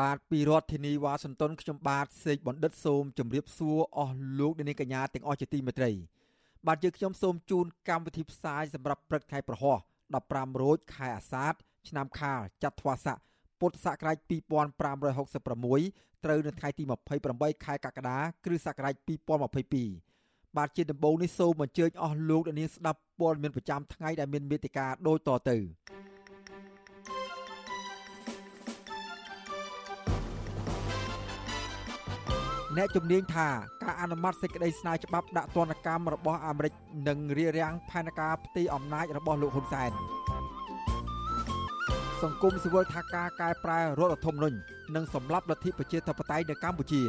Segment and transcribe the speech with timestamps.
[0.00, 5.90] បាទពីរដ្ឋធានីវ៉ាស៊ីនតោនខ្ញុំបាទសេកបណ្ឌិតសូមជម្រាបសួរអស់លោកអ្នកនាងកញ្ញាទាំងអស់ជាទីមេត្រី
[6.66, 9.76] បាទយើងខ្ញុំសូមជូនកម្មវិធីផ្សាយសម្រាប់ព្រឹកថ្ងៃប្រហោះ
[10.18, 11.52] 15រោចខែអាសាឍ
[11.88, 13.18] ឆ្នាំខាលចត្វាស័ក
[13.60, 16.84] ពុទ្ធសករាជ2566ត្រូវនៅថ្ងៃទី
[17.24, 18.94] 28ខែកក្កដាគ្រិស្តសករាជ
[19.76, 25.56] 2022បាទជាដំបូងនេះសូមអញ្ជើញអស់លោកអ្នកនាងស្ដាប់ព័ត៌មានប្រចាំថ្ងៃដែលមានមេតិការដូចតទៅ
[32.76, 33.48] អ្នកជំនាញថា
[33.82, 36.72] ការអនុម័តសេចក្តីស្នើច្បាប់ដាក់ទណ្ឌកម្មរបស់អាមេរិក
[37.08, 39.90] នឹងរារាំងផែនការផ្ទៃអំណាចរបស់លោកហ៊ុនសែន
[42.22, 44.56] សង្គមស៊ីវិលថាការកែប្រែរដ្ឋធម្មនុញ្ញ
[44.94, 47.02] និងសម្លាប់លទ្ធិប្រជាធិបតេយ្យនៅកម្ពុជា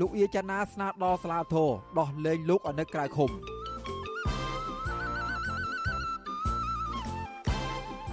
[0.00, 3.30] លោកអៀចាណាស្នើដល់សាលាធរដោះលែងលោកឲ្យនៅក្រៅឃុំ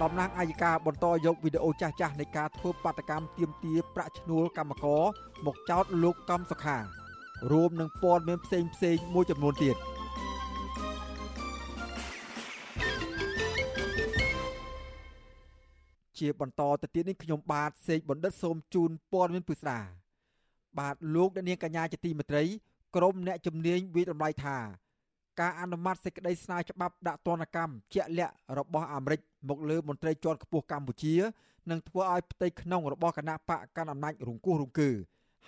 [0.02, 5.02] តំណាងអាយកាបន្តយកវីដេអូចាស់ចាស់នៃការធ្វើបាតកម្មទាមទារប្រាក់ឈ្នួលកម្មករ
[5.46, 6.78] មកចោទលោកកំសុខា
[7.52, 9.76] រួមនឹងព័ត៌មានផ្សេងផ្សេងមួយចំនួនទៀត
[16.18, 19.78] ជាបន្តទៅទៀតនេះខ្ញុំបាទសេកបណ្ឌិតសូមជូនព័ត៌មានពិស្ដា
[20.78, 22.44] បាទលោកអ្នកនាងកញ្ញាជាទីមេត្រី
[22.96, 24.56] ក្រុមអ្នកជំនាញវិតម្លៃថា
[25.40, 31.14] ការអនុម័តសេចក្តីស្នើច្បាប់ដាក់ទណ្ឌកម្មជាក់លាក់របស់អាមេរិកមកលើមន្ត្រីជាន់ខ្ពស់កម្ពុជា
[31.70, 34.90] នឹងធ្វើឲ្យផ្ទៃក្នុងរបស់គណៈបកកណ្ដាលអំណាចរង្គោះរង្គើ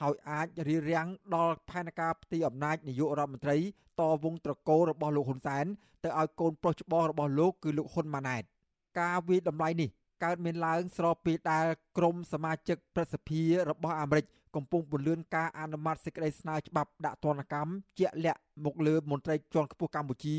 [0.01, 3.59] ហើយអាចរារាំងដល់ផែនការផ្ទៃអំណាចនាយករដ្ឋមន្ត្រី
[4.01, 5.65] តវងត្រកូលរបស់លោកហ៊ុនសែន
[6.05, 8.43] ទៅឲ្យកូនប្រុសច្បងរបស់លោកគឺលោកហ៊ុនម៉ាណែត
[9.01, 9.91] ការវិតម្លៃនេះ
[10.25, 11.67] កើតមានឡើងស្របពេលដែល
[11.97, 14.25] ក្រមសមាជិកប្រសិទ្ធិរបស់អាមេរិក
[14.57, 20.37] កំពុងពន្លឿនការអនុម័តសេចក្តីស្នើច្បាប់ដាក់ទណ្ឌកម្មជាក់លាក់មកលើមន្ត្រីជាន់ខ្ពស់កម្ពុជា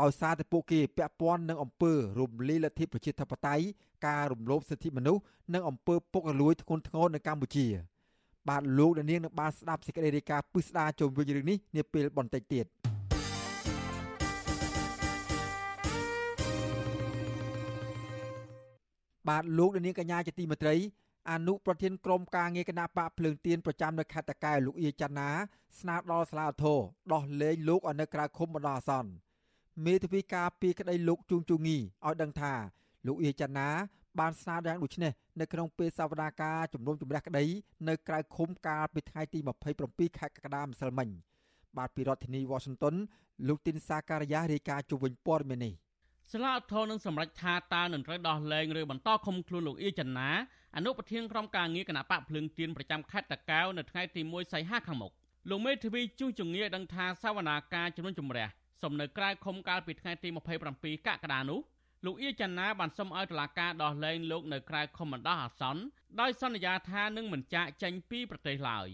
[0.00, 3.64] ដោយសារតែពួកគេពាក់ព័ន្ធនឹងអំពើរំលាយលទ្ធិប្រជាធិបតេយ្យ
[4.06, 5.22] ការរំលោភសិទ្ធិមនុស្ស
[5.54, 7.66] និងអំពើពុករលួយធ្ងន់ធ្ងរនៅកម្ពុជា
[8.48, 12.66] បាទលោកនាងនឹងបានស្ដាប់សេចក្តីរាយការណ៍ពិស្ដារជុំវិញរឿងនេះនាពេលបន្តិចទៀត
[19.28, 20.74] បាទលោកនាងកញ្ញាជាទីមេត្រី
[21.28, 25.28] អនុប្រធានក្រុមការងារគណៈបកភ្លើងទៀនប្រចាំនៅខេត្តតកែវលោកអៀចាណា
[25.80, 26.78] ស្នើដល់សាលាធរ
[27.12, 29.10] ដោះលែងលោកឲ្យនៅក្រៅឃុំបណ្ដោះអាសន្ន
[29.86, 32.52] មេធាវីការពីក្តីលោកជួងជូងីឲ្យដឹងថា
[33.06, 33.68] លោកអៀចាណា
[34.18, 37.44] បានស្នើយ៉ាងដូចនេះនៅក្នុងពេលសវនាការជំនុំជម្រះក្តី
[37.88, 39.38] នៅក្រៅឃុំកាលពីថ្ងៃទី
[39.78, 41.08] 27ខែកក្កដាម្សិលមិញ
[41.76, 42.94] បាទពីរដ្ឋធានី Washington
[43.48, 45.74] លោកទីនសាការីយ៉ារាយការណ៍ជុំវិញព័ត៌មាននេះ
[46.32, 50.30] សាលាធរនឹងសម្រេចថាតើនឹងត្រូវដោះលែងឬបន្តឃុំខ្លួនលោកអៀចនា
[50.76, 55.12] អនុប្រធានក្រុមការងារគណៈបកភ្លើងទៀនប្រចាំខេត្តតាកែវនៅថ្ងៃទី1សីហាខាងមុខ
[55.50, 58.46] លោកមេធាវីជួសជងាដឹងថាសវនាការជំនុំជម្រះ
[58.82, 60.28] សំនៅក្រៅឃុំកាលពីថ្ងៃទី
[60.68, 61.60] 27កក្កដានោះ
[62.04, 65.82] លោកអៀចនាបានសុំឲ្យតុលាការដោះលែងលោកនៅក្រៅឃុំបណ្ដោះអាសន្ន
[66.20, 68.88] ដោយសន្យាថានឹងមិនចាកចេញពីប្រទេសឡើយ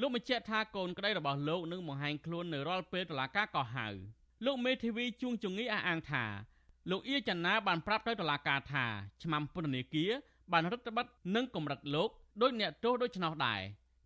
[0.00, 3.88] លោកបញ្ជាក់ថាកូនក្តីរបស់លោកនឹងបង្ហាញខ្លួននៅរាល់ពេលតុលាការកោះហៅ
[4.46, 6.24] លោកមេធាវីជួងជងីអះអាងថា
[6.90, 8.84] លោកអៀចនាបានប្រាប់ទៅតុលាការថា
[9.22, 10.12] ឆ្នាំពន្ធនាគារ
[10.52, 12.08] បានរដ្ឋបတ်និងកម្រិតលោក
[12.42, 13.60] ដោយអ្នកទោសដូច្នោះដែរ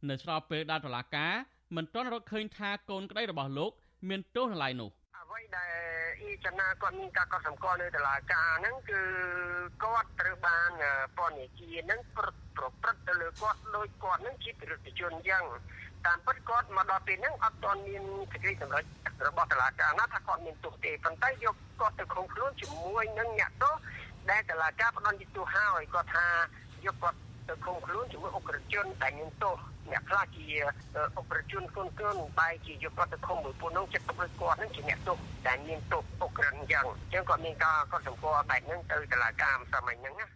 [0.09, 1.33] នៅស្របពេលដែលតុលាការ
[1.77, 3.71] មិនទាន់រកឃើញថាកូនក្តីរបស់លោក
[4.09, 5.71] មានទោសនៅឡើយនោះអ្វីដែល
[6.21, 9.01] អ៊ីចនាគាត់មានការកត់សម្គាល់នៅតុលាការហ្នឹងគឺ
[9.85, 10.71] គាត់ត្រូវបាន
[11.17, 12.27] ពន្ធនាគារហ្នឹងប្រ
[12.83, 15.45] ព្រឹត្តទៅលើគាត់ដោយគាត់ហ្នឹងជាប្រជាជនយ៉ាង
[16.07, 18.03] តាមពិតគាត់មកដល់ពេលហ្នឹងអត់ទាន់មាន
[18.33, 18.85] សេចក្តីសម្រេច
[19.27, 23.75] របស់តុលាការណាថាគាត់មានទោសទេប៉ុន្តែយកគាត់ទៅឃុំខ្លួនជាមួយនឹងអ្នកទោស
[24.31, 26.27] ដែលតឡាការផ្ដន់ទោសហើយគាត់ថា
[26.87, 29.57] យកគាត់ទៅឃុំខ្លួនជាមួយអุกរជនដែលមានទោស
[29.91, 30.47] អ្នកខ្លះជា
[31.19, 35.17] អุกរជនកូនកូនបែរជាយកគាត់ទៅឃុំមួយពួកនោះចិត្តទុកដូចគាត់ហ្នឹងជាអ្នកទោស
[35.49, 40.27] ដែលមានទោសអุกរិនអញ្ចឹងអញ្ចឹងគាត់មានការគាត់សម្គាល់បែបហ្នឹងទៅតឡាការមិនសមអីហ្នឹងណា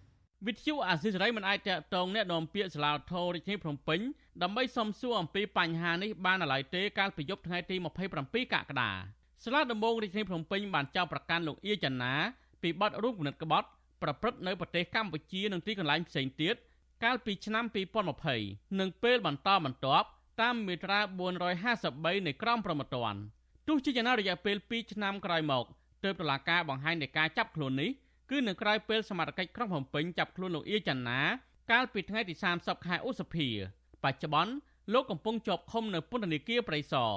[0.47, 4.01] វិទ្យុអាស៊ីសេរីមិនអាចតតងអ្នកនាំពាក្យសាលាធររាជធានីភ្នំពេញ
[4.43, 7.77] ដើម្បីសំសួរអំពីបញ្ហានេះបានឡើយទេកាលពីយប់ថ្ងៃទី
[8.15, 8.91] 27កក្កដា
[9.45, 12.15] សាលាដំបងរាជធានីភ្នំពេញបានចោទប្រកាន់លោកអៀចាណា
[12.63, 13.69] ពីបទរួមគំនិតក្បត់
[14.07, 16.55] ប្រព្រឹត្តនៅប្រទេសកម្ពុជានិងទីកន្លែងផ្សេងទៀត
[17.05, 17.65] កាលពីឆ្នាំ
[18.23, 20.07] 2020និងពេលបន្តបន្ទាប់
[20.43, 21.01] តាមមាត្រា
[21.63, 23.21] 453នៃក្រមព្រហ្មទណ្ឌ
[23.69, 25.65] ទោះជាយ៉ាងណារយៈពេល2ឆ្នាំក្រោយមក
[26.05, 27.91] ទើបតុលាការបង្ហាញនៃការចាប់ខ្លួននេះ
[28.31, 31.21] គឺនៅក្រៅពេលសមត្ថកិច្ចក្រុងភ្នំពេញចាប់ខ្លួនលោកអៀចន្ទា
[31.71, 33.49] កាលពីថ្ងៃទី30ខែឧសភា
[34.05, 34.53] បច្ចុប្បន្ន
[34.93, 37.13] លោកកំពុងជាប់ឃុំនៅពន្ធនាគារព្រៃសរ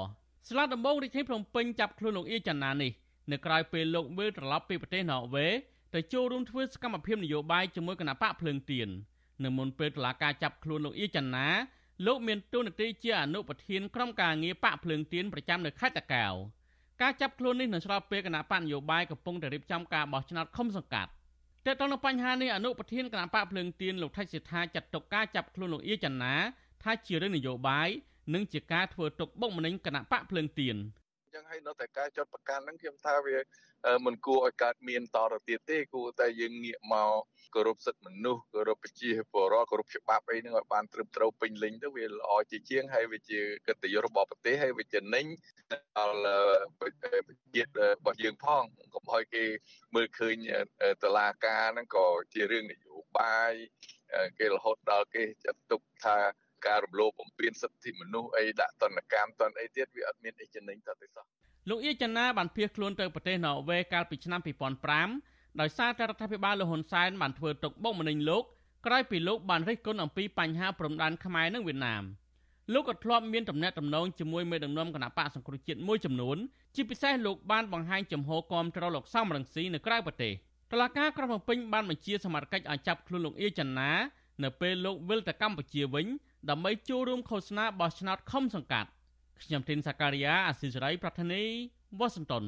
[0.47, 2.91] ស្លាដំបងរាជធានីភ្នំពេញចាប់ខ្លួនលោកអៀចន្ទានេះ
[3.31, 5.47] នៅក្រៅពេលលោកវិលត្រឡប់ពីប្រទេសណ័រវេ
[5.93, 8.89] ទៅចូលរួមធ្វើសកម្មភាពនយោបាយជាមួយគណៈបកភ្លើងទៀន
[9.43, 11.47] នៅមុនពេលតុលាការចាប់ខ្លួនលោកអៀចន្ទា
[12.05, 16.33] លោកមានតួនាទីជាអនុប្រធានក្រុមការងារបកភ្លើងទៀនប្រចាំនៅខេត្តតាកែវ
[17.01, 21.11] ការចាប់ខ្លួននេះនៅស្របពេលគណៈបកនយោបាយកំពុងតែរៀបចំការបោះឆ្នោតឃុំសង្កាត់
[21.65, 26.35] តែតើនៅបញ្ហានេះអនុប្រធានគណៈបកភ្លើងទៀនលោកថៃសិដ្ឋាចាត់ទុកការចាប់ខ្លួនលោកអៀចន្ទា
[26.83, 27.89] ថាជារឿងនយោបាយ
[28.33, 30.75] និងជាការធ្វើទុកបុកម្នេញគណៈបកភ្លើងទៀន
[31.29, 33.37] អញ្ចឹងហើយនៅតែការចាត់ប្រកាន់ហ្នឹងខ្ញុំថាវា
[34.05, 37.13] មិនគួរឲ្យកើតមានតទៅទៀតទេគួរតែយើងងាកមក
[37.55, 45.25] គោរពសិទ្ធិមនុស្សគោរពប្រជាពលរដ្ឋគោរពច្បាប់អីហ្នឹងឲ្យបានត្រឹមត្រូវពេញលេញទៅវាល្អជាជាងហើយវាជាកិត្តិយសរបស់ប្រទេសហើយវាចំណេញ
[45.97, 46.17] ដល់
[47.55, 49.43] ជាតិរបស់យើងផងកុំឲ្យគេ
[49.95, 50.35] មើលឃើញ
[51.03, 53.53] តឡាការហ្នឹងក៏ជារឿងនយោបាយ
[54.39, 56.17] គេរហូតដល់គេចាត់ទុកថា
[56.67, 61.25] ការរំលោភបំពានសិទ្ធិមនុស្សអីដាក់តនកម្មតនអីទៀតវាអត់មានអីចំណេញទៅទេសោះ
[61.69, 64.41] លោកអៀចណាបានភៀសខ្លួនទៅប្រទេសណ័រវេកាលពីឆ្នាំ
[64.99, 68.43] 2005ដោយសារតែរដ្ឋាភិបាលលហ៊ុនសែនបានធ្វើទុកបុកម្នេញលោក
[68.85, 72.03] ក្រោយពីលោកបានរិះគន់អំពីបញ្ហាព្រំដែនខ្មែរនិងវៀតណាម
[72.73, 76.37] លោកក៏ធ្លាប់មានតំណែងតំណងជាមួយមេដឹកនាំគណៈបកសង្គ្រោះជាតិមួយចំនួន
[76.75, 80.33] ជាពិសេសលោកបានបង្ហាញចំហគាំទ្រលោកសំរងស៊ីនៅក្រៅប្រទេស
[80.71, 83.91] តឡាការក្រុងភ្នំពេញបានបញ្ជាសមត្ថកិច្ចឲ្យចាប់ខ្លួនលោកអៀចណា
[84.43, 86.05] នៅពេលលោកវិលទៅកម្ពុជាវិញ
[86.47, 88.89] ដើម្បីចូលរួមឃោសនាបោះឆ្នោតខុំសង្កាត់
[89.41, 91.43] ខ្ញុំធីនសាការីយ៉ាអាស៊ីសេរីប្រធានី
[91.99, 92.43] វ៉ាស៊ីនតោន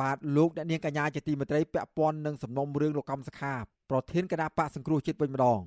[0.00, 3.54] បាទលោកអ្នកនាងកញ្ញាជាទីមេត្រីពាក់ព័ន្ធនឹងសំណុំរឿងលោកកំសខា
[3.90, 5.60] ប្រធានគណៈបកសង្គ្រោះជាតិវិញម្ដង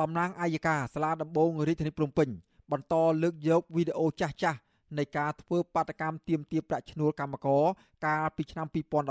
[0.00, 2.28] តំណាងអាយកាសាលាដំបងរាជធានីភ្នំពេញ
[2.72, 4.58] បន្តលើកយកវីដេអូចាស់ចាស់
[4.98, 7.64] នៃការធ្វើបាតកម្មទាមទារប្រាក់ឈ្នួលកម្មករ
[8.06, 8.66] កាលពីឆ្នាំ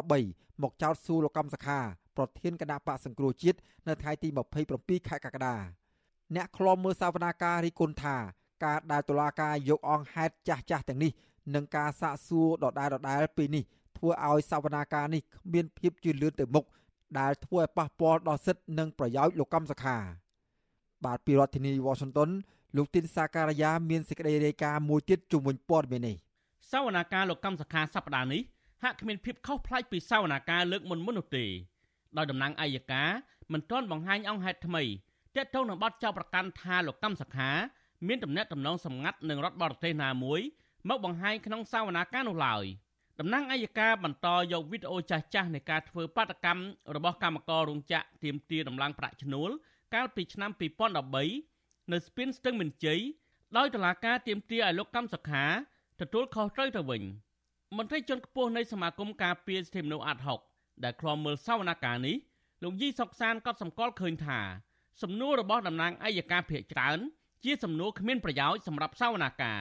[0.09, 1.79] 2013មកចោទសួរលោកកំសខា
[2.17, 3.57] ប្រធានគណៈបកសង្គ្រោះជាតិ
[3.87, 4.27] នៅថ្ងៃទី
[4.67, 5.55] 27ខែកក្កដា
[6.35, 8.17] អ្នកខ្លំមើលសវនាការរីគុណថា
[8.65, 11.11] ការដែលតុលាការយកអង្គហេតុចាស់ចាស់ទាំងនេះ
[11.55, 13.63] និងការសាកសួរដដែលដដែលពេលនេះ
[13.97, 16.65] ធ្វើឲ្យសវនាការនេះគ្មានភាពជឿនលឿនទៅមុខ
[17.19, 19.97] ដែលធ្វើឲ្យប៉ះពាល់ដល់សិទ្ធិនិងប្រយោជន៍លោកកម្មសខា
[21.05, 22.29] បាទពីរដ្ឋធានី Washington
[22.77, 26.15] លោកទីនសាការីយ៉ាមានសេចក្តីរាយការណ៍មួយទៀតជុំវិញព័ត៌មាននេះ
[26.71, 28.41] សវនាការលោកកម្មសខាសប្តាហ៍នេះ
[28.83, 31.45] ហាក់គ្មានភាពខុសប្លែកពីសវនាការលើកមុនមុននោះទេ
[32.17, 33.09] ដោយតំណាងអัยការ
[33.53, 34.83] មិនទាន់បង្ហាញអង្គហេតុថ្មី
[35.35, 37.49] ទាក់ទងនឹងបទចោទប្រកាន់ថាលោកកម្មសខា
[38.07, 40.41] មានទំនាក់ទំនងសម្ងាត់នឹងរដ្ឋបរទេសណាមួយ
[40.89, 42.65] មកបង្ហាញក្នុងសវនាការនោះឡើយ
[43.19, 46.63] តំណាងអัยការបន្តយកវីដេអូចាស់ចាស់នៃការធ្វើបាតកម្ម
[46.95, 49.49] របស់កម្មកររោងចក្រទៀមទាដំឡើងប្រាក់ឈ្នួល
[49.93, 50.51] កាលពីឆ្នាំ
[51.21, 52.99] 2013នៅស្ពានស្ទឹងមានជ័យ
[53.57, 55.45] ដោយតុលាការទៀមទាឲ្យលោកកម្មសខា
[56.01, 57.03] ទទួលខុសត្រូវទៅវិញ
[57.77, 60.39] មន្ត្រីជាន់ខ្ពស់នៃសមាគមការពារសិទ្ធិមនុស្សអាត់ហុក
[60.83, 62.15] ដែលឃ្លាំមើលសវនកម្មនេះ
[62.63, 64.39] លោកយីសុកសានក៏សម្គាល់ឃើញថា
[65.01, 66.99] សំណួររបស់តំណាងអัยការភាកច្រើន
[67.43, 69.59] ជាសំណួរគ្មានប្រយោជន៍សម្រាប់សវនាការ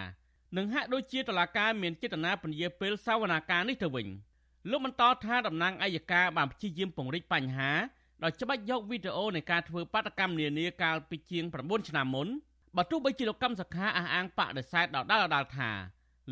[0.57, 4.07] និងហាក់ដូចជាតឡាការមានចេតនាពន្យាពេលសវនាការនេះទៅវិញ
[4.71, 7.71] លោកបន្តថាតំណាងអัยការបានព្យាយាមពង្រីកបញ្ហា
[8.23, 12.29] ដោយច្បាច់យកវីដេអូនៃការធ្វើបាតកម្មនានាកាលពីជាង9ឆ្នាំមុន
[12.77, 15.71] បើទោះបីជាលោកកម្មសខាអះអាងបដិសេធដដែលដដែលថា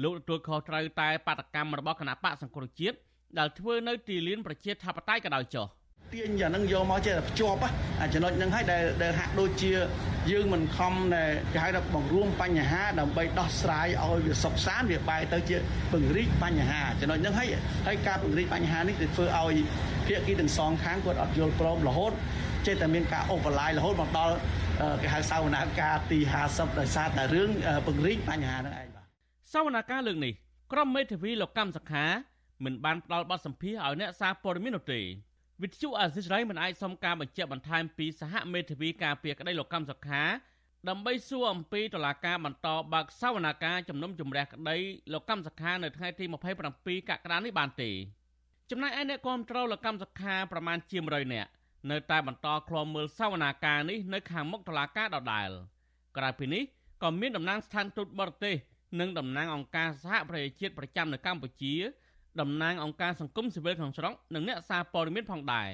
[0.03, 2.97] លោកទទួលខុសត្រូវតែបាតកម្មរបស់គណៈបកសង្គ្រោះជាតិ
[3.39, 5.67] ដែលធ្វើនៅទីលានប្រជាធិបតេយ្យក៏ដោយចុះ
[6.15, 7.61] ទាញយ៉ាងហ្នឹងយកមកចេះតែភ្ជាប់
[8.01, 9.73] អាចំណុចហ្នឹងហើយដែលដែលហាក់ដូចជា
[10.31, 15.57] យើងមិនខំដែលគេហៅថាបង្រួមបញ្ហាដើម្បីដោះស្រាយឲ្យវាសុខសាន្តវាបែរទៅជា
[15.93, 17.49] ពង្រីកបញ្ហាចំណុចហ្នឹងហើយ
[17.87, 19.57] ហើយការពង្រីកបញ្ហានេះគឺធ្វើឲ្យ
[20.07, 22.13] ភាគីទាំងសងខាងគាត់អត់យល់ព្រមរហូត
[22.67, 24.35] ចេះតែមានការអូវឡាយរហូតមកដល់
[25.03, 27.51] គេហៅសវនាការទី50ដោយសារតែរឿង
[27.87, 29.07] ពង្រីកបញ្ហាហ្នឹងឯងបាទ
[29.53, 30.33] សវនាការលើកនេះ
[30.73, 32.05] ក្រុមមេធាវីលោកកម្មសខា
[32.65, 35.01] មិនបានផ្ដល់បទសម្ភាសឲ្យអ្នកសារព័ត៌មាននោះទេ
[35.63, 40.23] វិទ្យុអាស៊ីសេរីមិនអាចសុំការបញ្ជាក់បន្ថែមពីសហមេធាវីការពារក្តីលោកកម្មសខា
[40.89, 44.77] ដើម្បីសួរអំពីតឡាការបន្តបើកសវនាការជំនុំជម្រះក្តី
[45.13, 46.25] លោកកម្មសខានៅថ្ងៃទី
[46.69, 47.91] 27កក្កដានេះបានទេ
[48.71, 51.51] ចំណែកឯអ្នកគាំទ្រលោកកម្មសខាប្រមាណជា100នាក់
[51.91, 55.49] នៅតែបន្តឃ្លាំមើលសវនាការនេះនៅខាងមុខតឡាការដដែល
[56.17, 56.63] ក្រៅពីនេះ
[57.03, 58.57] ក៏មានតំណាងស្ថានទូតបរទេស
[59.01, 61.75] និងតំណាងអង្គការសហប្រជាជាតិប្រចាំនៅកម្ពុជា
[62.41, 65.69] តំណាងអង្គការសង្គមស៊ីវិលក្នុងស្រុកនិងអ្នកសារព័ត៌មានផងដែរ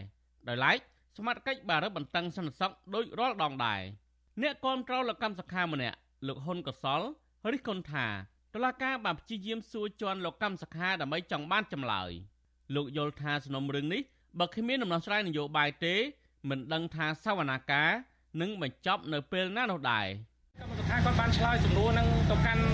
[0.49, 0.79] ដោយឡែក
[1.17, 3.81] សមាជិកបារឹបបន្តឹងសន្តិសុខដោយរាល់ដងដែរ
[4.43, 5.97] អ្នកគាំទ្រលកម្មសខាម្នាក់
[6.27, 7.01] លោកហ៊ុនកសល
[7.53, 8.07] រិះគន់ថា
[8.55, 12.11] តឡាការបានព្យាយាមសួរជន់លោកកម្មសខាដើម្បីចង់បានចម្លើយ
[12.75, 14.03] លោកយល់ថាសំណុំរឿងនេះ
[14.39, 15.95] បើគ្មានដំណោះស្រាយនយោបាយទេ
[16.49, 17.91] មិនដឹងថាសវនាការ
[18.41, 20.07] នឹងបញ្ចប់នៅពេលណានោះដែរ
[21.07, 22.65] កម្មសខាគាត់បានឆ្លើយសំណួរនឹងទៅកាន់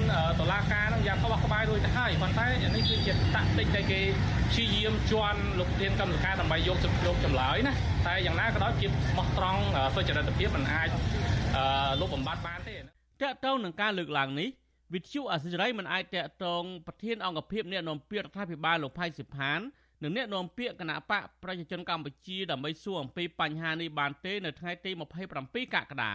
[0.40, 4.00] តុលាការនឹងយ៉ាងក្បោះក្បាយរួចទៅហើយប៉ុន្តែនេះគឺជាតាក់ទិចដែលគេ
[4.50, 7.73] ព្យាយាមជន់លោកប្រធានកម្មសខាដើម្បីយកយកចម្លើយណា
[8.07, 9.62] តែយ៉ាងណាក៏ដោយជាស្មោះត្រង់
[9.95, 10.88] សុចរិតភាពមិនអាច
[12.00, 12.83] លុបបំបាត់បានទេត
[13.23, 14.49] កតងនឹងការលើកឡើងនេះ
[14.95, 19.61] វិទ្យុអសិរ័យមិនអាចតកតងប្រធានអង្គភិបអ្នកនាំពាក្យរដ្ឋាភិបាលលោកផៃសិផាន
[20.02, 26.14] និងអ្នកនាំពាក្យគណៈបកប្រជាជនកម្ពុជាដើម្បីសួរអំពីបញ្ហានេះបានទេនៅថ្ងៃទី27កក្កដា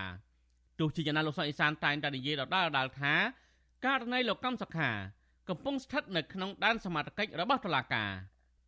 [0.79, 3.13] ទោះជាយ៉ាងណាលោកសុកអេសានតែងតែនិយាយដដែលដដែលថា
[3.85, 4.89] ករណីលោកកម្មសខា
[5.49, 8.11] កំពុងស្ថិតនៅក្នុងដែនសមត្ថកិច្ចរបស់តុលាការ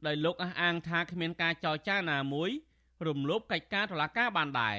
[0.08, 2.50] ដោយលោកអះអាងថាគ្មានការចរចាណាមួយ
[3.08, 4.78] រំលោភកិច្ចការតុលាការបានដែរ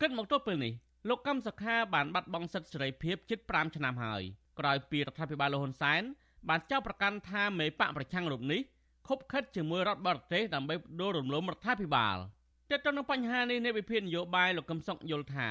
[0.00, 0.72] គិតមកទល់ពេលនេះ
[1.08, 4.22] លោកកម្មសខាបានបាត់បង់សិទ្ធិសេរីភាពជិត5ឆ្នាំហើយ
[4.58, 6.02] ក្រោយពីរដ្ឋាភិបាលលហ៊ុនសែន
[6.48, 8.60] បានចោទប្រកាន់ថាមេបកប្រឆាំងរូបនេះ
[9.08, 12.16] ខົບខិតជាមួយរដ្ឋបរទេសដើម្បីដួលរំលំរដ្ឋាភិបាល
[12.70, 15.48] ទាក់ទងនឹងបញ្ហានេះនៃវិភាគនយោបាយលោកកឹមសុខយល់ថា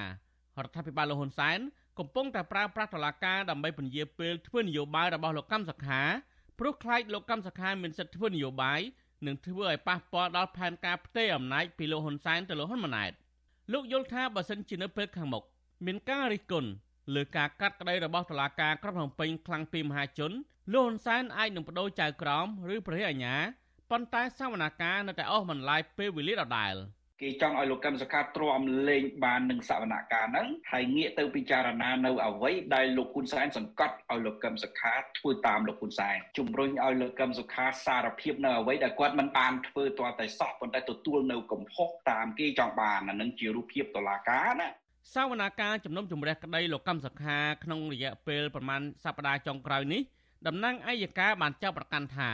[0.63, 1.59] រដ្ឋាភិបាលលហ៊ុនសែន
[1.99, 6.01] កំពុងតែប្រើប្រាស់តុលាការដើម្បីពន្យាពេលធ្វើនយោបាយរបស់លោកកម្មសខា
[6.59, 8.79] ព្រោះខ្លាចលោកកម្មសខាមានសិទ្ធិធ្វើនយោបាយ
[9.25, 13.11] និងធ្វើឲ្យប៉ះពាល់ដល់ផែនការផ្ទេរអំណាចពីលោកហ៊ុនសែនទៅលោកហ៊ុនម៉ាណែត
[13.73, 15.43] លោកយល់ថាបើសិនជានៅពេលខាងមុខ
[15.85, 16.69] មានការរិះគន់
[17.15, 20.31] លើការកាត់ក្តីរបស់តុលាការក្រុងភ្នំពេញខ្លាំងពីមហាជន
[20.73, 23.35] លោកហ៊ុនសែនអាចនឹងបដូរចៅក្រមឬព្រះអាជ្ញា
[23.89, 26.75] ប៉ុន្តែសវនកម្មនៅតែអស់មិនឡាយពេលវេលាដដែល។
[27.21, 44.67] គេចង់ឲ្យលោកកឹមសុខាទ្រាំលេងបាននឹងសវនកម្មហ្នឹងហើយងាកទៅពិចារណានៅអ្វីដែលលោកហ៊ុនសែនសង្កត់ឲ្យលោកកឹមសុខាធ្វើតាមលោកហ៊ុនសែនជំរុញឲ្យលោកកឹមសុខាសារភាពនៅអ្វីដែលគាត់មិនបានធ្វើទាល់តែសោះប៉ុន្តែទទួលនៅកំហុសតាមគេចង់បានអានឹងជារូបភាពតឡាការណា
[45.13, 50.01] សវនាការជំនុំជម្រះក្តីលោកកម្មសខាក្នុងរយៈពេលប្រមាណសប្តាហ៍ចុងក្រោយនេះ
[50.47, 52.31] តំណាងអัยការបានចោទប្រកាន់ថា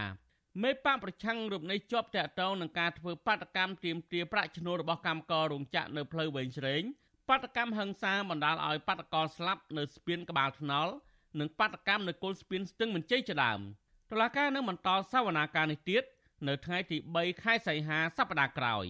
[0.60, 6.82] មេបកប្រឆាំងរូបនេះជាប់តាក់ទងនឹងការធ្វើបាតកម្មទាមទារប្រាក់ឈ្នួលរបស់កម្មកររោងចក្រនៅផ្លូវវែងស្រេង
[7.30, 10.94] បាតកម្មហឹង្សាបណ្ដាលឲ្យបាតកោស្លាប់នៅស្ពានក្បាលថ្នល់
[11.40, 13.60] និងបាតកម្មនៅគល់ស្ពានស្ទឹងមន្ជ័យជាដើម
[14.12, 16.04] តុលាការនឹងបន្តសវនាការនេះទៀត
[16.48, 18.86] នៅថ្ងៃទី3ខែសីហាសប្តាហ៍ក្រោយ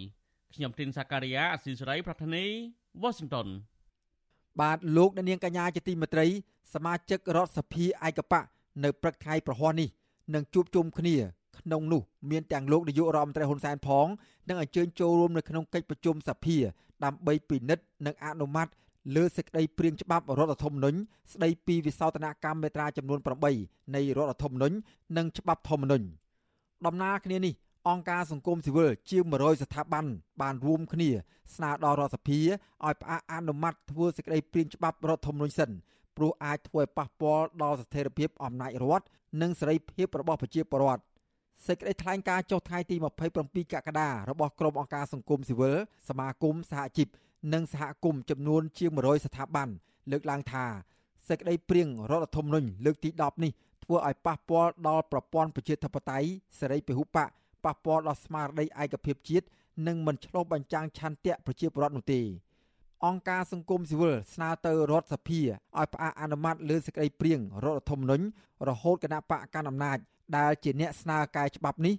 [0.53, 2.45] ខ្ញុំទីនសាការីយ៉ាអស៊ីសេរីប្រធានី
[3.01, 3.47] វ៉ាស៊ីនតោន
[4.61, 6.27] បាទលោកអ្នកនាងកញ្ញាជាទីមេត្រី
[6.73, 8.41] សមាជិករដ្ឋសភាឯកបៈ
[8.83, 9.89] នៅព្រឹកថ្ងៃប្រហ័សនេះ
[10.33, 11.15] នឹងជួបជុំគ្នា
[11.59, 14.07] ក្នុងនោះមានទាំងលោកនាយករដ្ឋមន្ត្រីហ៊ុនសែនផង
[14.49, 16.57] និងអញ្ជើញចូលរួមនៅក្នុងកិច្ចប្រជុំសភា
[17.05, 18.67] ដើម្បីពិនិត្យនិងអនុម័ត
[19.15, 20.97] លើសេចក្តីព្រាងច្បាប់រដ្ឋធម្មនុញ្ញ
[21.33, 23.19] ស្តីពីវិសោធនកម្មមេត្រាចំនួន
[23.57, 24.75] 8នៃរដ្ឋធម្មនុញ្ញ
[25.17, 26.05] និងច្បាប់ធម្មនុញ្ញ
[26.85, 27.53] ដំណើរគ្នានេះ
[27.89, 30.05] អង្គការសង្គមស៊ីវិលជាង100ស្ថាប័ន
[30.41, 31.09] បានរួមគ្នា
[31.55, 35.71] ស្នើដល់រដ្ឋសភាឲ្យផ្អាកអនុម័តធ្វើសេចក្តីព្រាងច្បាប់រដ្ឋធម្មនុញ្ញសិន
[36.17, 39.05] ព្រោះអាចធ្វើឲ្យប៉ះពាល់ដល់ស្ថិរភាពអំណាចរដ្ឋ
[39.41, 41.01] និងសេរីភាពរបស់ប្រជាពលរដ្ឋ
[41.67, 42.95] សេចក្តីថ្លែងការណ៍ចុះថ្ងៃទី
[43.33, 45.75] 27កក្កដារបស់ក្រុមអង្គការសង្គមស៊ីវិល
[46.09, 47.07] សមាគមសហជីព
[47.53, 49.67] និងសហគមន៍ចំនួនជាង100ស្ថាប័ន
[50.11, 50.65] លើកឡើងថា
[51.29, 53.51] សេចក្តីព្រៀងរដ្ឋធម្មនុញ្ញលើកទី10នេះ
[53.83, 56.27] ធ្វើឲ្យប៉ះពាល់ដល់ប្រព័ន្ធប្រជាធិបតេយ្យ
[56.59, 57.29] សេរីពហុបក
[57.65, 59.45] ប៉ះពាល់ដល់ស្មារតីឯកភាពជាតិ
[59.87, 62.21] និងមិនឆ្លុះបញ្ចាំងឆន្ទៈប្រជាពលរដ្ឋនោះទេ
[63.05, 68.25] អង្គការសង្គមស៊ីវិលស្នើទៅរដ្ឋសភាឲ្យផ្អាកអនុម័តលើសេចក្តីព្រៀងរដ្ឋធម្មនុញ្ញ
[68.67, 69.97] រហូតគណៈបកកណ្ដាលអំណាច
[70.37, 71.95] ដែលជាអ្នកស្នើកែច្បាប់នេះ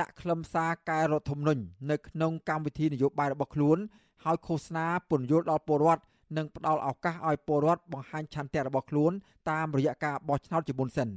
[0.00, 3.78] ដាក់ខ្លឹមសារកែរដ្ឋធម្មនុញ្ញនៅក្នុងកម្មវិធីនយោបាយរបស់ខ្លួន
[4.24, 6.02] ហើយឃោសនាពន្យល់ដល់ពលរដ្ឋ
[6.36, 9.12] និងផ្ដល់ឱកាសឲ្យពលរដ្ឋបង្ហាញឆន្ទៈរបស់ខ្លួន
[9.50, 11.12] តាមរយៈការបោះឆ្នោតជាមុនសិនត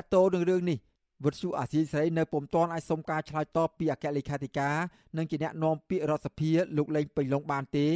[0.00, 0.78] កតោនឹងរឿងនេះ
[1.24, 4.76] វិទ្យុអាស៊ីសេរីនៅពុំទាន់អាចសុំការឆ្លើយតបពីអគ្គលេខាធិការ
[5.16, 7.86] និងជាអ្នកនាំពាក្យរដ្ឋសភាលោកលេងពេញឡុងបានទេ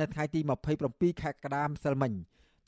[0.00, 0.40] នៅថ្ងៃទី
[0.80, 2.12] 27ខែកក្កដាម្សិលមិញ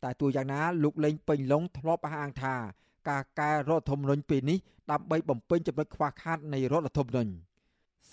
[0.05, 2.55] តែទោះយ៉ាងណាលោកលេងពេញឡុងធ្លាប់អះអាងថា
[3.09, 4.59] ការកែរដ្ឋធម្មនុញ្ញពេលនេះ
[4.91, 7.31] ដើម្បីបំពេញចំណុចខ្វះខាតនៃរដ្ឋធម្មនុញ្ញ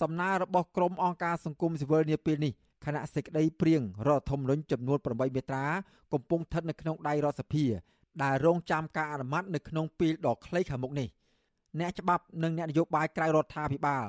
[0.01, 2.53] សំណើរបស់ក្រមអង្គការសង្គមស៊ីវិលនាពេលនេះ
[2.85, 5.65] គណៈសេចក្តីព្រៀងរដ្ឋធម្មនុញ្ញចំនួន8មេត្រា
[6.13, 7.65] កំពុងស្ថិតនៅក្នុងដៃរដ្ឋសភា
[8.23, 11.07] ដែលរងចាំការអនុម័តនៅក្នុងពេលដ៏ខ្លីខាងមុខនេះ
[11.79, 14.05] អ្នកច្បាប់និងអ្នកនយោបាយក្រៅរដ្ឋាភិបាល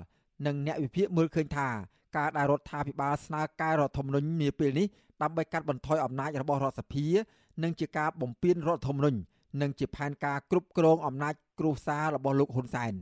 [0.47, 1.69] និងអ្នកវិភាគមើលឃើញថា
[2.17, 4.87] ការដែលរដ្ឋាភិបាលស្នើកែរដ្ឋធម្មនុញ្ញនាពេលនេះ
[5.23, 7.07] ដើម្បីកាត់បន្ថយអំណាចរបស់រដ្ឋសភា
[7.63, 9.19] និងជាការបំពានរដ្ឋធម្មនុញ្ញ
[9.61, 12.95] និងជាផែនការគ្រប់គ្រងអំណាចគ្រួសាររបស់លោកហ៊ុនសែន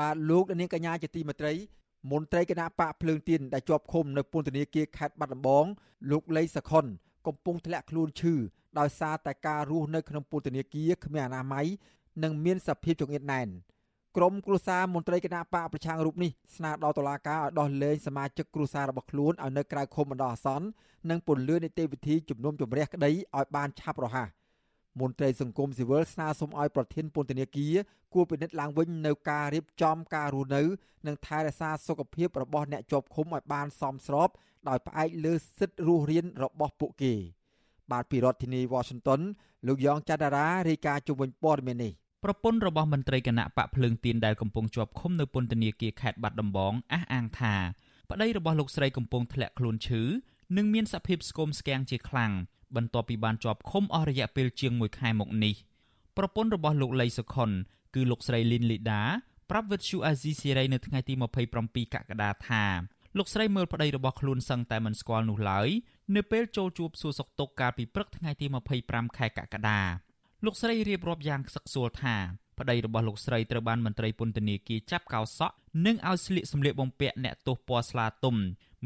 [0.00, 1.54] បាទលោកនាងកញ្ញាជាទីមេត្រី
[2.10, 5.64] មន្ត្រីគណៈបកភ្លើងទៀនដែលជាប់ឃុំនៅពន្ធនាគារខេត្តបាត់ដំបង
[6.10, 6.84] លោកលីសខុន
[7.26, 8.34] កំពុងធ្លាក់ខ្លួនឈឺ
[8.78, 11.66] ដោយសារតែការរស់នៅក្នុងពន្ធនាគារគ្មានអនាម័យ
[12.22, 13.48] និងមានសភាពចង្អៀតណែន
[14.16, 20.66] ក្រមគ្រួសារមន្ត្រីគណៈបកប្រឆាំងរូបនេះស្នើដល់តុលាការឲ្យដោះលែងសមាជិកគ្រួសាររបស់ខ្លួនឲ្យនៅក្រៅឃុំបណ្ដោះអាសន្ន
[21.10, 24.28] និងពន្យានីតិវិធីជំនុំជម្រះក្តីឲ្យបានឆាប់រហ័ស
[25.00, 27.74] មន្ត្រីសង្គមស៊ីវិលស្នើសុំឲ្យប្រធានពន្ធនាគារ
[28.14, 30.62] គួរពិនិត្យឡើងវិញនៅការរៀបចំការរស់នៅ
[31.06, 34.28] និងថែរក្សាសុខភាពរបស់អ្នកជាប់ឃុំឲ្យបានសមស្រប
[34.68, 37.14] ដោយផ្អែកលើសិទ្ធិរស់រានរបស់ពួកគេ
[37.92, 39.20] បាទពីរដ្ឋធានី Washington
[39.66, 41.92] លោកយ៉ងច័ន្ទរារាយការណ៍ជុំវិញព័ត៌មាននេះ
[42.24, 47.54] ប្រពន្ធរបស់មន្ត្រីគណៈបកភ្លើងទៀនដែលកំពុងជាប់ឃុំនៅពន្ធនាគារខេត្តបាត់ដំបងអះអាងថា
[48.10, 50.02] ប្តីរបស់លោកស្រីកំពុងធ្លាក់ខ្លួនឈឺ
[50.56, 52.32] និងមានសភាពស្គមស្គាំងជាខ្លាំង
[52.76, 55.54] បន្ទាប់ពីបានជាប់ឃុំអស់រយៈពេលជាង1ខែមកនេះ
[56.16, 57.50] ប្រពន្ធរបស់លោកលីសុខុន
[57.94, 59.02] គឺលោកស្រីលីនលីដា
[59.50, 61.14] ប្រាប់វិទ្យុអាស៊ីសេរីនៅថ្ងៃទី
[61.54, 62.64] 27កក្កដាថា
[63.18, 65.68] លោកស្រីមើលប្តីរបស់ខ្លួនសឹងតែមិនស្គាល់នោះឡើយ
[66.16, 68.46] នៅពេលចូលជួបសួរសុខទុក្ខកាលពីព្រឹកថ្ងៃទី
[68.82, 69.80] 25ខែកក្កដា
[70.44, 72.16] លោកស្រីរៀបរាប់យ៉ាងខ្សឹកខ្សួលថា
[72.58, 75.54] ប្តីរបស់លោកស្រីត្រូវបានមន្ត្រីពន្ធនាគារចាប់កោសក់
[75.86, 78.36] និងឲ្យស្លៀកសម្លៀកបំពាក់អ្នកទោសពណ៌ស្លាទុំ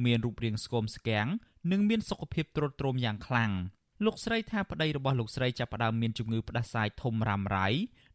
[0.04, 1.26] មានរូបរាងស្គមស្គាំង
[1.73, 3.52] និងមានសុខភាពទ្រុឌទ្រោមយ៉ាងខ្លាំង
[4.04, 7.69] លោកស្រីថាប្តីរបស់លោកស្រីចាប់ផ្ដើមមានជំងឺផ្ដាសាយធំរ៉ាំរ៉ៃ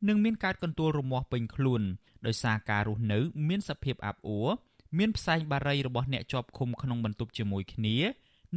[0.08, 1.82] និងមានកើតកន្ទួលរមាស់ពេញខ្លួន
[2.26, 4.50] ដោយសារការរស់នៅ មានសភាពអាប់អួរ
[4.98, 7.96] មានផ្សែងបារីរបស់អ្នកជាប់ឃុំក្នុងបន្ទប់ជាមួយគ្នា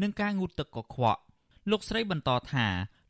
[0.02, 1.20] និងការងូតទឹកកខ្វក់
[1.70, 2.66] លោកស្រីបន្តថា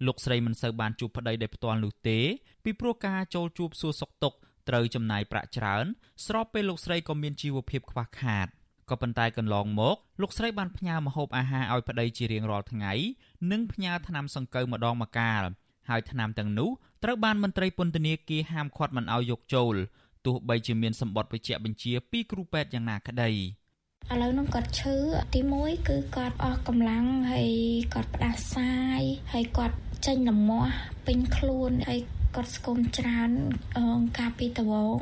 [0.06, 2.18] លោកស្រីមិនសូវបានជួបប្តីដោយផ្ទាល់នោះទេ
[2.64, 4.38] ពីព្រោះការចូលជួបសួរសុខទុក្ខ
[4.68, 5.84] ត្រូវចំណាយប្រាក់ច្រើន
[6.26, 8.46] ស្របពេលលោកស្រីក៏មានជីវភាពខ្វះខាត
[8.90, 12.92] ក៏ប៉ុន្តែកន្លងមកលោកស្រីបានផ្ញើម្ហូបអាហារឲ្យប្តីជារៀងរាល់ថ្ងៃ
[13.50, 15.42] និងផ្ញើថ្នាំសង្កូវម្ដងម្កាល
[15.88, 16.70] ហើយថ្នាំទាំងនោះ
[17.04, 19.76] ត្រូវបានមន្ត្រីពន្ធនាគារហាមឃាត់មិនឲ្យយកចូល
[20.26, 23.30] ទោះបីជាមានសម្បត្តិបញ្ជាក់បញ្ជាពីគ្រូពេទ្យយ៉ាងណាក្តី
[24.10, 24.96] ឥឡូវនោះគាត់ឈឺ
[25.34, 27.50] ទី1គឺគាត់អស់កម្លាំងហើយ
[27.94, 29.00] គាត់ផ្ដាសាយ
[29.32, 29.76] ហើយគាត់
[30.06, 30.74] ចេញលមាស់
[31.06, 32.00] ពេញខ្លួនហើយ
[32.34, 33.30] គាត់ស្គមច្រើន
[34.18, 34.98] កាលពីដំបូង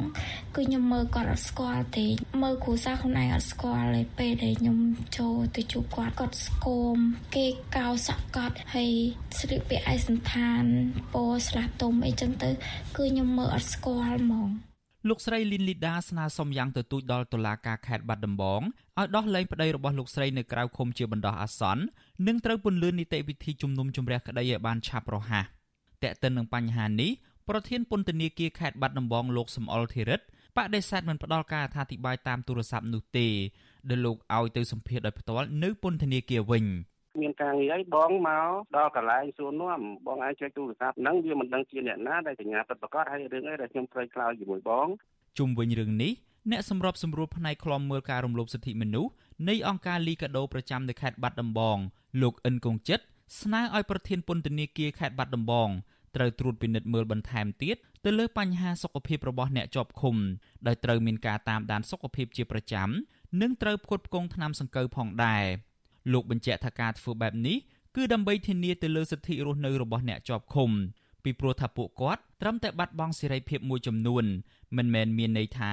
[0.57, 2.07] គឺខ្ញុំមើលគាត់អត់ស្គាល់ទេ
[2.43, 4.79] មើលគ្រូសាខ្លួនឯងអត់ស្គាល់ទេពេលដែលខ្ញុំ
[5.19, 6.97] ចូលទៅជួបគាត់គាត់ស្គម
[7.35, 7.47] គេ
[7.77, 8.93] កោសក់គាត់ហើយ
[9.39, 10.63] ស្លៀកពាក់ឯកសន្តាន
[11.15, 12.51] ពណ៌ស្លាទុំអីចឹងទៅ
[12.97, 14.51] គឺខ្ញុំមើលអត់ស្គាល់ហ្មង
[15.09, 18.61] លោកស្រីលីនលីដាស្នើសុំយ៉ាងទទូចដល់តុលាការខេត្តបាត់ដំបង
[18.99, 21.83] ឲ្យដោះលែងប្តីរបស់លោកស្រីនៅក្រៅឃុំជាបណ្ដោះអាសន្ន
[22.27, 25.45] និងត្រូវពន្យានីតិវិធីជំនុំជម្រះក្តីឲ្យបានឆាប់រហ័ស
[26.03, 27.11] តែកតិននឹងបញ្ហានេះ
[27.49, 30.21] ប្រធានពន្ធនាគារខេត្តបាត់ដំបងលោកសំអល់ធីរិត
[30.57, 33.29] បដិសេធមិនផ្ដល់ការអធិប្បាយតាមទូរស័ព្ទនោះទេ
[33.89, 36.65] ដែលលោកឲ្យទៅសម្ភាសដោយផ្ទាល់នៅពន្ធនាគារវិញ
[37.21, 44.87] មានការងារអីបងមកដល់កន្លែងសួរនាំបងអាចចុចទូរស័ព្ទហ្នឹងវាមិនដឹងជាអ្នកណាដែលសញ្ញាពិតប្រាកដហើយរឿងអីដែលខ្ញុំត្រូវឆ្លើយជាមួយបង
[45.39, 46.13] ជុំវិញរឿងនេះ
[46.51, 49.11] អ្នកសម្របសម្រួលផ្នែកខ្លំមើលការរំលោភសិទ្ធិមនុស្ស
[49.49, 51.79] នៃអង្គការលីកាដូប្រចាំនៅខេត្តបាត់ដំបង
[52.23, 53.05] លោកអិនកុងចិត្ត
[53.41, 55.69] ស្នើឲ្យប្រធានពន្ធនាគារខេត្តបាត់ដំបង
[56.17, 60.17] ត្រូវត្រួតពិនិត្យមើលបន្ថែមទៀតទៅលើបញ្ហាសុខភាពរបស់អ្នកជាប់ឃុំ
[60.67, 62.89] ដោយត្រូវមានការតាមដានសុខភាពជាប្រចាំ
[63.41, 65.45] និងត្រូវផ្គត់ផ្គង់ថ្នាំសង្កូវផងដែរ
[66.13, 67.57] លោកបញ្ជាក់ថាការធ្វើបែបនេះ
[67.97, 70.71] គឺដើម្បីធានាទៅលើសិទ្ធិរស់នៅរបស់អ្នកជាប់ឃុំ
[71.25, 74.25] ពីព្រោះថាពួកគាត់ត្រឹមតែបាត់បង់សេរីភាពមួយចំនួន
[74.77, 75.73] មិនមែនមានន័យថា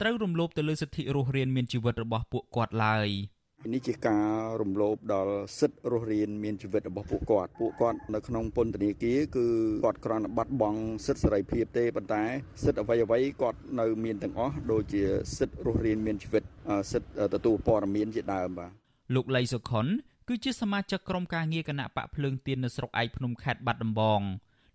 [0.00, 3.10] ត្រូវរំលោភទៅលើសិទ្ធិរស់រានមានជីវិតរបស់ពួកគាត់ឡើយ។
[3.74, 4.26] នេះជាការ
[4.62, 9.46] រំលោភដល់សិទ្ធិរស់រានមានជីវិតរបស់ពួកគាត់ពួកគាត់នៅក្នុងពន្ធនាគារគឺ
[9.84, 12.22] គាត់គ្រាន់តែបាត់បង់សិទ្ធិសេរីភាពទេប៉ុន្តែ
[12.64, 15.02] សិទ្ធិអ្វីអ្វីគាត់នៅមានទាំងអស់ដូចជា
[15.38, 16.44] សិទ្ធិរស់រានមានជីវិត
[16.92, 19.86] សិទ្ធិទទួលព័ត៌មានជាដើមបាទ លោកលីសុខុន
[20.28, 24.20] គឺជាសមាជិកក្រុមការងារគណៈបកភ្លើងទៀននៅស្រុកឯកភ្នំខេត្តបាត់ដំបង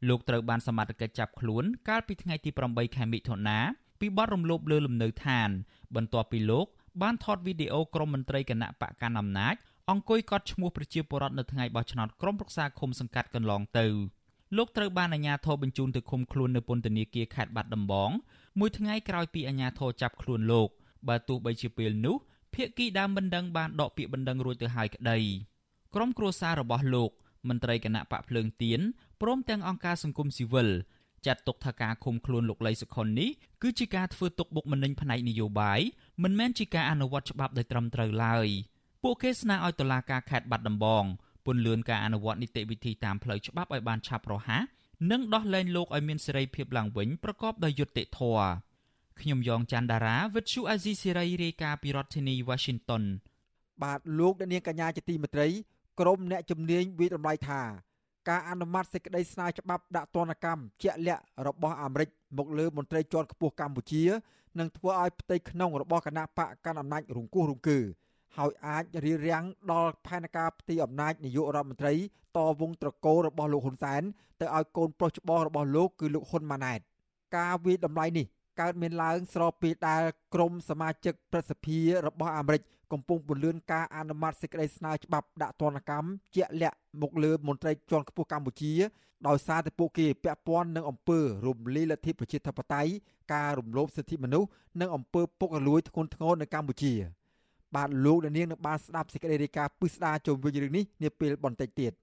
[0.10, 3.60] លោកត្រូវបានសមត្ថកិច្ចចាប់ខ្លួនកាលពីថ្ងៃទី8ខែមិថុនា
[4.00, 5.50] ពីបទរំលោភលើលំនៅឋាន
[5.96, 6.68] បន្ទាប់ពីលោក
[7.02, 9.56] បានថតវីដេអូក្រុមមន្ត្រីគណៈបកកណ្ដាលអំណាច
[9.90, 13.88] អង្គុយកត់ឈ្មោះប្រជាពលរដ្ឋនៅថ្ងៃបោះឆ្នោតក្រុមប្រឹក្សាឃុំសង្កាត់កន្លងទៅ
[14.58, 18.12] លោកត្រូវបានអាជ្ញាធរបញ្ជូនទៅឃុំខ្លួននៅពន្ធនាគារខេត្តបាត់ដំបង
[18.60, 20.70] មួយថ្ងៃក្រោយពីអាជ្ញាធរចាប់ខ្លួនលោក
[21.08, 22.16] បើទោះបីជាពេលនោះ
[22.56, 25.18] ភៀកគីដើមបណ្ដឹងបានដកពាក្យបណ្ដឹងរួចទៅហើយក្តី
[25.96, 27.12] ក្រុមគ្រួសាររបស់លោក
[27.50, 28.80] មន្ត្រីគណៈបកភ្លើងទៀន
[29.22, 30.70] ព្រមទាំងអង្គការសង្គមស៊ីវិល
[31.26, 33.30] ចាត់ទុកថាការឃុំខ្លួនលោកលីសុខុននេះ
[33.62, 35.80] គឺជាការធ្វើទុកបុកម្នេញផ្នែកនយោបាយ
[36.24, 38.48] មិនមែនជាការអនុវត្តច្បាប់ដោយត្រឹមត្រូវឡើយ
[39.04, 41.04] ពួកគេស្នើឲ្យតុលាការខេត្តបាត់ដំបង
[41.46, 44.64] ពន្យាការអនុវត្តនីតិវិធីតាមផ្លូវច្បាប់ឲ្យបានឆាប់រហ័ស
[45.12, 48.46] និងដោះលែងលោកឲ្យមានសេរីភាពឡើងវិញប្រកបដោយយុត្តិធម៌
[49.22, 53.04] ខ្ញុំយ៉ងច័ន្ទដារាវិទ្យុអាស៊ីសេរីរាយការណ៍ពីរដ្ឋធានី Washington
[53.84, 55.48] បាទលោកអ្នកនាងកញ្ញាជាទីមេត្រី
[56.00, 57.62] ក្រុមអ្នកជំនាញវិទ្យាល័យថា
[58.30, 64.04] ការអនុម័តសេចក្តីស្នើច្បាប់ដាក់ទណ្ឌកម្មជាក់លាក់របស់អាមេរិកមកលើមន្ត្រីជាន់ខ្ពស់កម្ពុជា
[64.60, 67.80] នឹងធ្វើឲ្យផ្ទៃក្នុងរបស់គណៈបកកាន់អំណាចរង្គោះរង្គើ
[68.38, 71.94] ហើយអាចរារាំងដល់ផែនការផ្ទៃអំណាចនាយករដ្ឋមន្ត្រី
[72.38, 74.02] តវងត្រកូលរបស់លោកហ៊ុនសែន
[74.40, 76.80] ទៅឲ្យកូនប្រុសច្បងរបស់លោកគឺលោកហ៊ុនម៉ាណែត
[77.38, 78.26] ការវិតម្លៃនេះ
[78.62, 88.74] កើតមានឡើងស្របពេលដែលក្រមសមាជិកប្រសិទ្ធិរបស់អាមេរិកកំពុងពន្លឿនការអនុម័តសេចក្តីស្នើច្បាប់ដាក់ទណ្ឌកម្មជាក់លាក់មកលើមន្ត្រីជាន់ខ្ពស់កម្ពុជា
[89.28, 92.92] ដោយសារតែពួកគេពាក់ព័ន្ធនឹងអំពើរំលាយលទ្ធិប្រជាធិបតេយ្យ
[93.34, 94.50] ការរំលោភសិទ្ធិមនុស្ស
[94.82, 96.94] និងអំពើពុករលួយធ្ងន់ធ្ងរនៅកម្ពុជា
[97.76, 101.94] បាទលោកនាងនឹងបានស្ដាប់សេចក្តីរាយការណ៍ពិស្ដារជុំវិញរឿងនេះនាពេលបន្តិចទៀត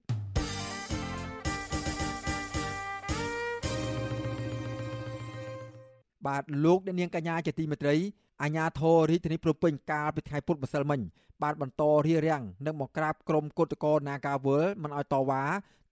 [6.27, 7.95] បាទលោកអ្នកនាងកញ្ញាជាទីមេត្រី
[8.43, 11.01] អាញាធររាជធានីភ្នំពេញកាលពីថ្ងៃពុធម្សិលមិញ
[11.43, 15.43] បានបន្តរៀបរៀងនិងបង្ក្រាបក្រុមគឧតកោ Nagawal មិនឲ្យតវ៉ា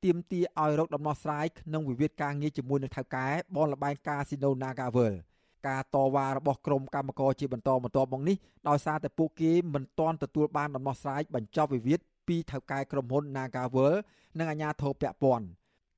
[0.04, 5.14] ទាមទារឲ្យរកដំណោះស្រាយក្នុងវិវាទការងារជាមួយនឹងថៅកែបនលបែងកាស៊ីណូ Nagawal
[5.68, 8.38] ការតវ៉ារបស់ក្រុមកម្មករជាបន្តបន្ទាប់មកនេះ
[8.70, 13.94] ដោយសារតែពួកគេមិនទាន់ទទួលបានដំណោះស្រាយបញ្ចប់វិវាទពីថៅកែក្រុមហ៊ុន Nagawal
[14.40, 15.46] និងអាជ្ញាធរពាក់ព័ន្ធ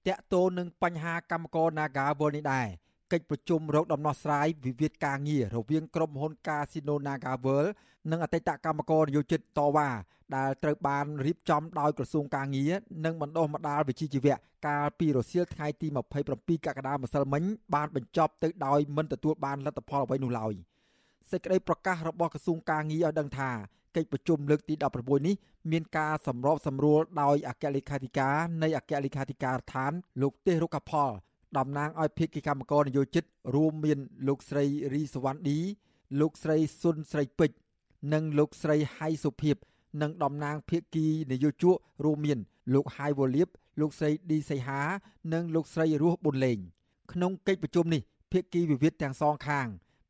[0.08, 2.68] តាក់ទងនឹងបញ្ហាកម្មករ Nagawal នេះដែរ
[3.12, 7.69] កិច្ចប្រជុំរកដំណោះស្រាយវិវាទការងាររវាងក្រុមហ៊ុន Casino NagaWorld
[8.12, 9.89] និងអតីតកម្មករនយោជិតតវ៉ា
[10.36, 12.72] ដែលត្រូវបានរៀបចំដោយក្រសួងការងារ
[13.06, 14.36] និងបណ្ដុះបណ្ដាលវិជ្ជាជីវៈ
[14.67, 15.88] កាលពីរសៀលថ្ងៃទី
[16.28, 17.43] 27កក្កដាម្សិលមិញ
[17.76, 20.54] បានបញ្ចប់ទៅដោយមិនទទួលបានលទ្ធផលអ្វីនោះឡើយ
[21.32, 23.52] សេចក្តីប្រកាសរបស់ក្រសួងការងារឲ្យដឹងថា
[23.95, 25.36] កិច្ចប្រជុំលើកទី16នេះ
[25.72, 29.91] មានការសម្របសម្រួលដោយអគ្គលេខាធិការនៃអគ្គលេខាធិការដ្ឋាន
[30.22, 31.12] លោកទេសរុក្ខផល
[31.58, 33.24] តំណាងឲ្យភាគីកម្មករនយោជិត
[33.56, 35.60] រួមមានលោកស្រីរីសវណ្ណឌី
[36.20, 37.58] លោកស្រីសុនស្រីពេជ្រ
[38.14, 39.56] និងលោកស្រីហៃសុភិប
[40.02, 42.40] និងតំណាងភាគីនយោជករួមមាន
[42.74, 43.48] លោកហៃវូលៀប
[43.80, 44.82] លោកស្រីឌីសីហា
[45.34, 46.58] និងលោកស្រីរស់ប៊ុនលេង
[47.12, 49.68] ក្នុងកិច្ចប្រជុំនេះភាគីវិវាទទាំងសងខាង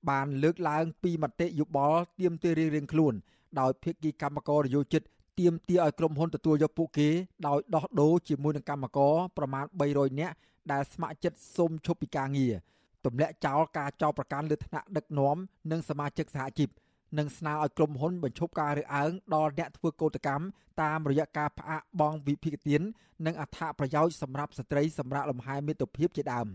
[0.09, 3.13] បានលើកឡើងពីមតិយោបល់ទៀមទារៀងៗខ្លួន
[3.59, 5.01] ដោយភាគីកម្មករនយោជិត
[5.39, 7.09] ទៀមទាឲ្យក្រុមហ៊ុនទទួលយកពួកគេ
[7.47, 10.35] ដោយដោះដូរជាមួយនឹងកម្មករប្រមាណ300នាក់
[10.71, 12.53] ដែលស្ម័គ្រចិត្តសុំឈប់ពីការងារ
[13.05, 15.37] ទម្លាក់ចោលការចោទប្រកាន់លើថ្នាក់ដឹកនាំ
[15.71, 16.69] និងសមាជិកសហជីព
[17.17, 20.45] និងស្នើឲ្យក្រុមហ៊ុនបញ្ឈប់ការរើសអើងដល់អ្នកធ្វើកោតកម្ម
[20.81, 22.81] តាមរយៈការផ្អាកបង់វិភាគទាន
[23.25, 26.47] និងអត្ថប្រយោជន៍សម្រាប់ស្ត្រីសម្រាប់លំហែមាតុភាពជាដើម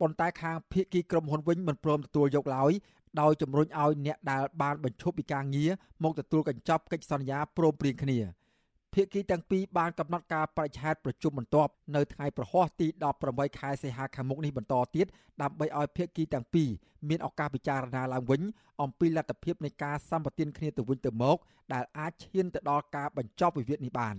[0.00, 2.72] ប៉ុន្តែខាងភៀកគីក្រុមហ៊ុនវិញមិនព្រមទទួលយកឡើយ
[3.20, 5.70] ដោយជំរុញឲ្យអ្នកដែលបានបញ្ឈប់ពីការងារ
[6.04, 8.18] មកទទួលកញ្ចប់កិច្ចសន្យាព្រមព្រៀងគ្នា។
[8.94, 12.86] ភាគីទាំងពីរបានកំណត់ការបរិច្ឆេទប្រជុំបន្ទាប់នៅថ្ងៃប្រហ័សទី
[13.22, 15.06] 18ខែសីហាខាងមុខនេះបន្តទៀត
[15.42, 16.68] ដើម្បីឲ្យភាគីទាំងពីរ
[17.08, 18.42] មានឱកាសពិចារណាឡើងវិញ
[18.82, 21.36] អំពីលទ្ធភាពនៃការសម្បទានគ្នាទៅវិញទៅមក
[21.72, 24.16] ដែលអាចឈានទៅដល់ការបញ្ចប់វិវាទនេះបាន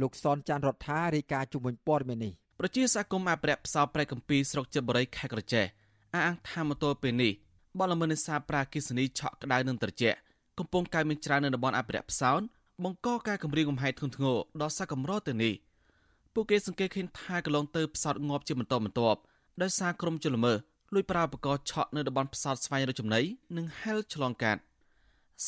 [0.00, 5.64] លោកសនចាន់រដ្ឋារាយការណ៍ជំនួយព័ត៌មាននេះប្រជាសហគមន៍អភិរក្សផ្សោតប្រែកម្ពីស្រុកចិត្តបរិយខេត្តក្រចេះ
[6.14, 7.32] អះអាងថាម៉ូតូពេលនេះ
[7.78, 10.18] បលល្មើសនេសាទប្រាគិសនីឆក់ក្តៅនឹងត្រជាក់
[10.58, 12.40] កំពុងកើនមានច្រើននៅតំបន់អភិរក្សផ្សោត
[12.84, 15.54] បង្កការគម្រាមកំហែងធ្ងន់ធ្ងរដល់សកម្មរដ្ឋទៅនេះ
[16.34, 19.20] ពួកគេសង្កេតឃើញថាកន្លងទៅផ្សោតងាប់ជាបន្តបន្ទាប់
[19.62, 20.56] ដោយសារក្រុមជនល្មើស
[20.94, 23.20] លួចប្រើឧបករណ៍ឆក់នៅតំបន់ផ្សោតស្វែងរកចំណី
[23.56, 24.60] និងហែលឆ្លងកាត់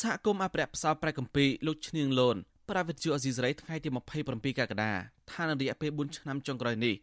[0.00, 2.36] សហគមន៍អភិរក្សផ្សោតប្រែកម្ពីលោកឈ្នៀងលូន
[2.70, 3.88] ប្រាវិទ្យាអេស៊ីសរ៉ៃថ្ងៃទី
[4.24, 4.92] 27កក្កដា
[5.32, 6.94] ថានៅរយៈពេល4ឆ្នាំចុងក្រោយនេះ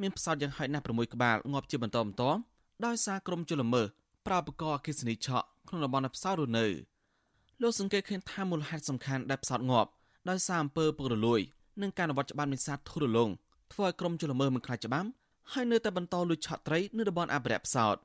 [0.00, 2.40] មានផ្សោតយ៉ាងហោចណាស់6ក្បាលងាប់ជាបន្តបន្ទាប់
[2.86, 3.82] ដោយសារក្រុមជលមើ
[4.26, 6.66] ប្រើឧបករណ៍អគ្គិសនីឆក់ក្នុងតំបន់ផ្សោតរនៅ
[7.62, 9.90] លោកសង្កេតឃើញថាមូលហេតុសំខាន់ដែលផ្សោតងាប់
[10.28, 11.40] ដោយសារអំពើពុករលួយ
[11.82, 13.30] និងការអនុវត្តច្បាប់នេសាទធូររលុង
[13.72, 15.08] ធ្វើឲ្យក្រុមជលមើមិនខ្លាចច្បាប់
[15.52, 17.96] ហើយនៅតែបន្តលួចឆក់ត្រីនៅតំបន់អភិរក្សផ្សោត។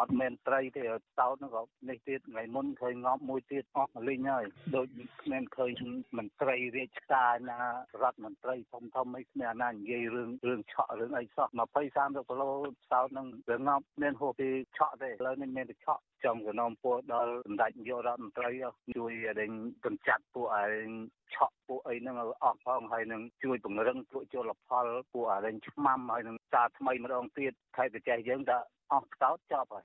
[0.00, 0.82] អត់មែនត្រីទេ
[1.20, 4.44] តោតហ្នឹងក៏នេះទៀតថ្ងៃមុនឃើញងប់មួយទៀតអស់លីងហើយ
[4.76, 4.86] ដូច
[5.22, 5.72] គ្មានឃើញ
[6.18, 7.60] មន្ត្រីរាជការណា
[8.02, 11.58] រដ្ឋមន្ត្រីធំធំអីគ្មានណានិយាយរឿងរឿងឆក់រឿងអីសោះ20
[11.98, 12.50] 30គីឡូ
[12.92, 18.50] តោតហ្នឹងវាងប់មានហួសពីឆក់ទេឥឡូវនេះមានតែឆក់ចំកណោមពួរដល់សម្ដេចនាយករដ្ឋមន្ត្រី
[18.96, 19.50] ជួយឲ្យ
[19.84, 20.88] កម្ចាត់ពួកឯង
[21.34, 28.58] ឆក់ពួកអីហ្នឹងឲ្យអស់ផងហើយនឹងជួយពង្រឹងពួកជលផលពួកអរិញឆ្មាំហើយនឹងសារថ្មីម្ដងទៀតខេត្តបច្ចេកយើង đã
[28.92, 29.84] អស់ស្កោតចប់ហើយ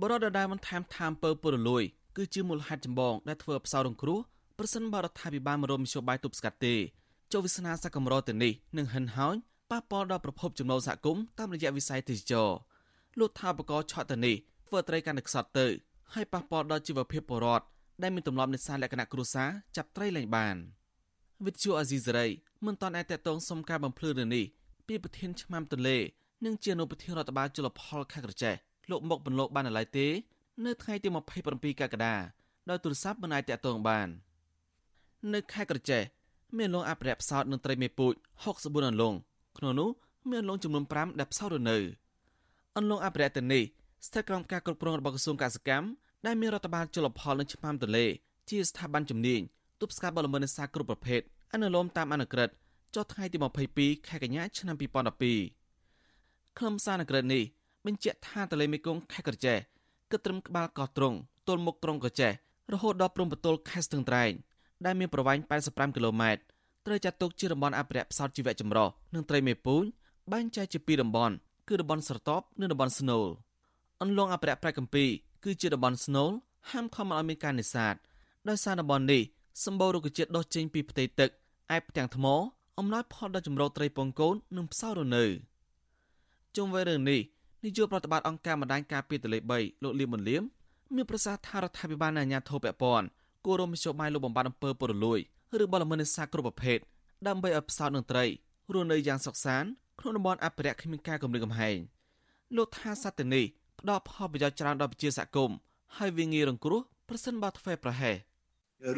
[0.00, 1.82] បរិបទដែលបានថែមថាមពើពុរលួយ
[2.16, 4.20] គឺជាមូលហេតុចម្បងដែលធ្វើឲ្យផ្សោតរងគ្រោះ
[4.58, 6.74] ប្រសិនបើរដ្ឋាភិបាលមិនរមនយោបាយទប់ស្កាត់ទេ
[7.32, 9.36] ចូលវាសនាសកម្មរដ្ឋទៅនេះនឹងហិនហោច
[9.70, 12.50] ប៉ះពាល់ដល់ប្រភពចំណូលសហគមន៍តាមរយៈវិស័យទេសចរ
[13.18, 14.36] លោកថាបកឆក់ទៅនេះ
[14.68, 15.66] ធ្វើត្រីកាន់តែខ្សត់ទៅ
[16.14, 17.64] ហើយប៉ះពាល់ដល់ជីវភាពពលរដ្ឋ
[18.02, 20.56] ដែលមានទម្លាប់នេសាទលក្ខណៈគ្រួសារចាប់ត្រីលែងបាន
[21.46, 22.26] វិទ្យុអាស៊ីសេរី
[22.66, 24.44] មិនតាន់អាចតតងសុំការបំភ្លឺរឿងនេះ
[24.86, 25.98] ពីប្រធានឆ្មាំទន្លេ
[26.44, 28.54] និងជាអនុប្រធានរដ្ឋបាលជលផលខេត្តក្រចេះ
[28.90, 30.06] លោកមុកបន្លកបានឡើយទេ
[30.64, 31.08] នៅថ្ងៃទី
[31.44, 32.14] 27កក្កដា
[32.68, 34.08] ដោយទូរស័ព្ទមិនអាចតតងបាន
[35.34, 36.02] នៅខេត្តក្រចេះ
[36.58, 38.14] មានលងអភិរក្សផ្សោតនិងត្រីមេពូជ
[38.50, 39.16] 64អន្លង់
[39.58, 39.90] ក្នុងនោះ
[40.30, 41.78] មានអន្លង់ចំនួន5ដែលផ្សោតរនៅ
[42.76, 43.62] អន្លង់អភិរក្សទាំងនេះ
[44.06, 45.86] ស្ថិតក្រោមការគ្រប់គ្រងរបស់ក្រសួងកសិកម្ម
[46.26, 48.06] ដែលមានរដ្ឋបាលជលផលនិងឆ្មាំទន្លេ
[48.50, 49.40] ជាស្ថាប័នជំនាញ
[49.80, 51.20] ទប់ស្កាត់បទល្មើសនេសាទគ្រប់ប្រភេទ
[51.52, 52.54] អនុលោមតាមអនុក្រឹត្យ
[52.94, 53.36] ចុះថ្ងៃទី
[53.72, 55.61] 22ខែកញ្ញាឆ្នាំ2012
[56.58, 57.42] ខ្លឹមសារអនុក្រឹត្យនេះ
[57.86, 59.58] បញ្ជាក់ថាទន្លេមេគង្គខេត្តក្រចេះ
[60.10, 61.16] គិតត្រឹមក្បាលកោះត្រង់
[61.48, 62.32] ទល់មុខត្រង់ក្រចេះ
[62.72, 64.32] រហូតដល់ព្រំប្រទល់ខេត្តស្ទឹងត្រែង
[64.84, 66.42] ដែលមានប្រវែង85គីឡូម៉ែត្រ
[66.86, 69.84] ត្រូវចាត់ទុកជាតំបន់អភិរក្សផ្សោតជីវៈចម្រុះនិងត្រីមេពូជ
[70.32, 71.34] បែងចែកជាពីរតំបន់
[71.68, 73.26] គឺតំបន់ស្រទាប់និងតំបន់ស្នូល
[74.02, 75.04] អន្លង់អភិរក្សប្រែកម្ពី
[75.44, 76.30] គឺជាតំបន់ស្នូល
[76.70, 77.94] ហាមឃាត់មិនឲ្យមានការនេសាទ
[78.48, 79.22] ដោយសារតំបន់នេះ
[79.64, 81.30] សម្បូររុក្ខជាតិដុះចេញពីផ្ទៃទឹក
[81.74, 82.26] ឯផ្ទាំងថ្ម
[82.78, 85.24] អំណោយផលដល់ចម្រោត្រីពងកូននិងផ្សោរនៅ
[86.56, 87.20] ជុំវិញរឿងនេះ
[87.64, 90.42] នាយកប្រតិបត្តិអង្គការម្ដាយការពារទលេ3លោកលៀមប៊ុនលៀម
[90.94, 93.06] មានប្រសាសន៍ថារដ្ឋាភិបាលនិងអាជ្ញាធរពាក់ព័ន្ធ
[93.44, 95.18] គួររួមមជ្ឈបាយលោកបំបត្តិអំពើពុករលួយ
[95.62, 96.78] ឬបលល្មើសនេសាទគ្រប់ប្រភេទ
[97.26, 98.24] ដើម្បីឲ្យផ្សោតនឹងត្រី
[98.72, 99.68] រស់នៅយ៉ាងសុខសាន្ត
[100.00, 101.76] ក្នុងតំបន់អភិរក្សគ្មានការគំរាមកំហែង
[102.56, 103.44] លោកថាសត្វទាំងនេះ
[103.80, 105.56] ផ្ដល់ផលប្រយោជន៍ច្រើនដល់ប្រជាសហគមន៍
[105.96, 108.16] ហើយវាងាយរងគ្រោះប្រសិនបើធ្វើប្រហែស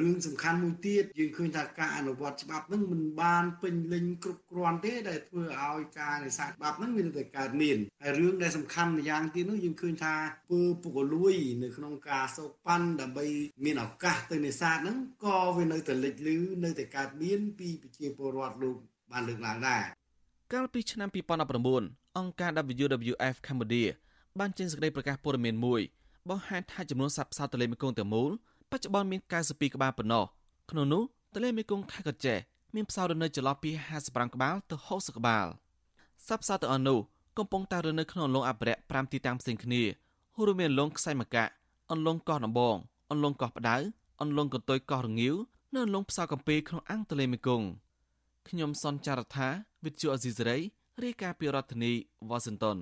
[0.00, 10.14] រឿងសំខាន់មួយទៀតយើងឃើញថាការអនុវត្តច្បាប់ហ្នឹងមិនបានពេញលេញគ្រប់គ្រាន់ទេដែលធ្វើឲ្យការនេសាទច្បាប់ហ្នឹងមានតែកើតមានហើយរឿងដែលសំខាន់ម្យ៉ាងទៀតនោះយើងឃើញថា
[10.50, 13.26] ពើពុកលួយនៅក្នុងការសោកប៉ាន់ដើម្បី
[13.64, 18.76] មានឱកាសទៅនេសាទហ្នឹងក៏វានៅតែលេចលឺនៅតែកើតមានពីប្រជាពលរដ្ឋលោក
[19.12, 19.82] បានលើកឡើងដែរ
[20.52, 21.08] កាលពីឆ្នាំ
[21.62, 22.50] 2019អង្គការ
[22.82, 23.88] WWF Cambodia
[24.38, 25.80] បានចេញសេចក្តីប្រកាសព័ត៌មានមួយ
[26.30, 28.30] បង្ហាញថាចំនួនសត្វផ្សោតទន្លេមេគង្គទាំងមូល
[28.76, 30.24] បច្ចុប្បន្នមាន92ក្បាលប៉ុណ្ណោះ
[30.70, 32.38] ក្នុងនោះទន្លេមេគង្គខេត្តកោះចេះ
[32.74, 33.70] មានផ្សោតរនៅចន្លោះពី
[34.02, 35.46] 55ក្បាលទៅ60ក្បាល
[36.26, 36.98] សត្វផ្សោតទាំងអស់នោះ
[37.38, 39.82] កំពុងតែរនៅក្នុងអន្លង់អភិរក្ស5ទីតាំងផ្សេងគ្នា
[40.46, 41.44] រួមមានអន្លង់ខ្សែមកៈ
[41.92, 42.76] អន្លង់កោះដំបង
[43.10, 43.76] អន្លង់កោះផ្ដៅ
[44.20, 45.34] អន្លង់កន្ទុយកោះរងាវ
[45.74, 47.66] និងអន្លង់ផ្សោតកំពីក្នុងអង្គទន្លេមេគង្គ
[48.48, 49.48] ខ្ញុំសនចាររថា
[49.84, 50.56] វិទ្យុអេស៊ីសរ៉ៃ
[51.02, 51.92] រាយការណ៍ពីរដ្ឋធានី
[52.28, 52.78] វ៉ាស៊ីនតោន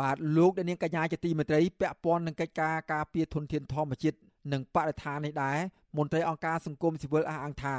[0.00, 4.18] បាទលោកអ្នកនាងកញ្ញាជាទីមេត្រីពាក់ព័ន្ធនឹងកិច្ចការការពារធនធានធម្មជាតិ
[4.52, 5.58] និងបរិស្ថាននេះដែរ
[5.96, 7.76] មន្ត្រីអង្គការសង្គមស៊ីវិលអះអាងថា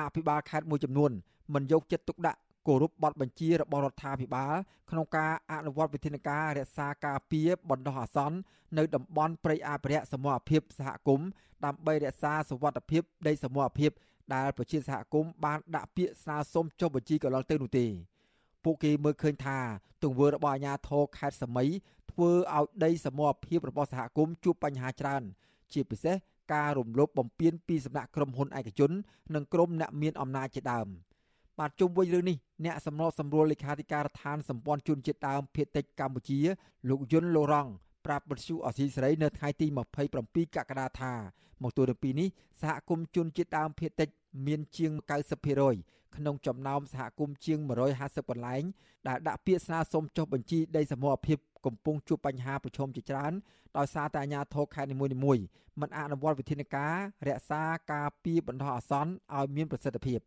[0.00, 1.10] អភិបាលខេត្តមួយចំនួន
[1.54, 4.54] មិនយកចិត្តទុកដាក់គោរពបទបញ្ជារបស់រដ្ឋាភិបាល
[4.90, 8.36] ក្នុងការអនុវត្តវិធានការរក្សាការពារបណ្ដោះអាសន្ន
[8.78, 11.28] នៅតំបន់ព្រៃអភិរក្សសមរភាពសហគមន៍
[11.64, 13.90] ដើម្បីរក្សាសុវត្ថិភាពដីសមរភាព
[14.34, 17.86] ដែលប្រជាសហគមន៍បានដាក់ពាក្យស្នើសុំចុះបញ្ជីកន្លងទៅនោះទេ
[18.64, 19.58] ពួកគេមើលឃើញថា
[20.02, 21.64] ទង្វើរបស់អាជ្ញាធរខេត្តសមី
[22.10, 25.22] ធ្វើឲ្យដីសមរភាពរបស់សហគមន៍ជួបបញ្ហាច្រើន
[25.74, 26.16] ជាពិសេស
[26.52, 28.90] ការរំលោភបំពានពីសំណាក់ក្រុមហ៊ុនឯកជន
[29.34, 30.88] និងក្រុមអ្នកមានអំណាចជាដើម
[31.58, 36.38] បាទជុំវិញរឿងនេះអ្នកសម្របសម្រួលលេខាធិការដ្ឋានសម្ព័ន្ធជនជាតិដើមភៀតតិចកម្ពុជា
[36.88, 37.70] លោកយុនលូរ៉ង់
[38.06, 39.66] ប្រាប់បទសុអសីសេរីនៅថ្ងៃទី
[40.12, 41.12] 27កក្កដាថា
[41.62, 42.28] មកទល់នឹងពេលនេះ
[42.62, 44.08] សហគមន៍ជនជាតិដើមភៀតតិច
[44.46, 44.92] មានជាង
[45.54, 47.58] 90%ក្នុងចំណោមសហគមន៍ជាង
[47.94, 48.62] 150កន្លែង
[49.08, 53.32] ដែលដាក់ពាក្យស្នើសុំចុះបញ្ជីដីសមរភាព កំពុងជួបបញ្ហាប្រឈមជាច្រើន
[53.78, 55.44] ដោយសារតែអាជ្ញាធរខេត្តនីមួយៗ
[55.80, 56.94] មិនអនុវត្តវិធានការ
[57.28, 60.20] រក្សាការពារបណ្ដោះអាសន្នឲ្យមានប្រសិទ្ធភាព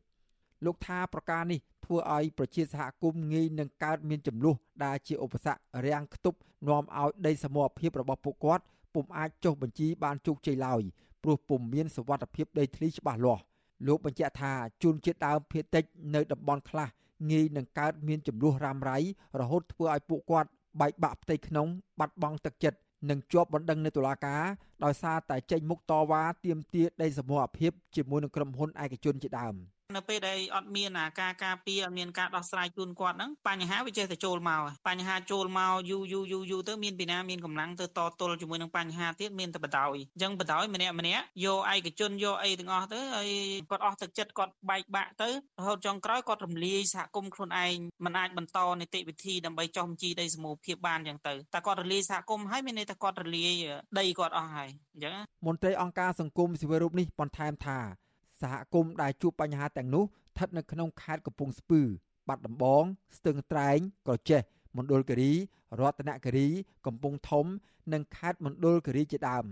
[0.66, 10.82] លោកថាប្រការនេះធ្វើឲ្យប្រជាសហគមន៍ងាយនឹងកើតមានចំនួនដែលជាឧបសគ្គរាំងខ្ទប់នាំឲ្យដីសមរភាពរបស់ពួកគាត់ពុំអាចចុះបញ្ជីបានជោគជ័យឡើយ
[11.24, 13.44] ព្រោះពុំមានសវត្ថភាពដីធ្លីច្បាស់លាស់
[13.88, 15.84] លោកបញ្ជាក់ថាជួនជាតិដើមភៀតតិច
[16.16, 16.90] នៅតំបន់ខ្លះ
[17.32, 18.98] ងាយនឹងកើតមានចំនួនរ៉ាំរ៉ៃ
[19.40, 20.50] រហូតធ្វើឲ្យពួកគាត់
[20.82, 21.68] បែកបាក់ផ្ទៃក្នុង
[22.00, 24.44] បាត់បង់ទឹកចិត្តនិងជាប់បណ្ដឹងនៅតុលាការ
[24.84, 29.56] ដោយសារតែចេញមុខតវ៉ាទាមទារដីសមរភាពជាមួយនឹងក្រុមហ៊ុនឯកជនជាដើម។
[29.96, 43.30] នៅពេលដែលអត់មានការការពារអត់មានការដោះស្រាយជូនគាត់ហ្នឹងបញ្ហាវាចេះតែចូលមកបញ្ហាចូលមកយូរយូរយូរយូរទៅមានពីណាមានកម្លាំងទៅតទល់ជាមួយនឹងបញ្ហាទៀតមានតែបដ ாய் អញ្ចឹងបដ ாய் ម្នាក់ម្នាក់យកឯកជនយកអីទាំងអស់ទៅហើយ
[43.70, 53.54] គាត់អស់ទឹកចិត្តគាត់បែកបាក់ទៅរហូតចុងក្រោយគាត់រំលាយសហគមន៍ខ្លួនឯងមិនអាចបន្តនីតិវិធីដើម្បីចោះបញ្ជីដីសមូហភាពបានអញ្ចឹងទៅតែគាត់រលាយសហគមន៍ហើយមានន័យថាគាត់រលាយ
[54.00, 55.14] ដីគាត់អស់ហើយអញ្ចឹង
[55.46, 58.03] មន្ត្រីអង្គការសង្គមស៊ីវិលរូបនេះបន្ថែមថា
[58.44, 61.82] សហគមន៍ដែលជួបបញ្ហាទាំងនោះស្ថិតនៅក្នុងខេត្តកំពង់ស្ពឺ
[62.28, 62.84] បាត់ដំបង
[63.18, 64.42] ស្ទឹងត្រែងក្រចេះ
[64.78, 65.34] មណ្ឌលគិរី
[65.80, 66.48] រតនគិរី
[66.86, 67.46] កំពង់ធំ
[67.94, 69.46] និងខេត្តមណ្ឌលគិរីជាដើម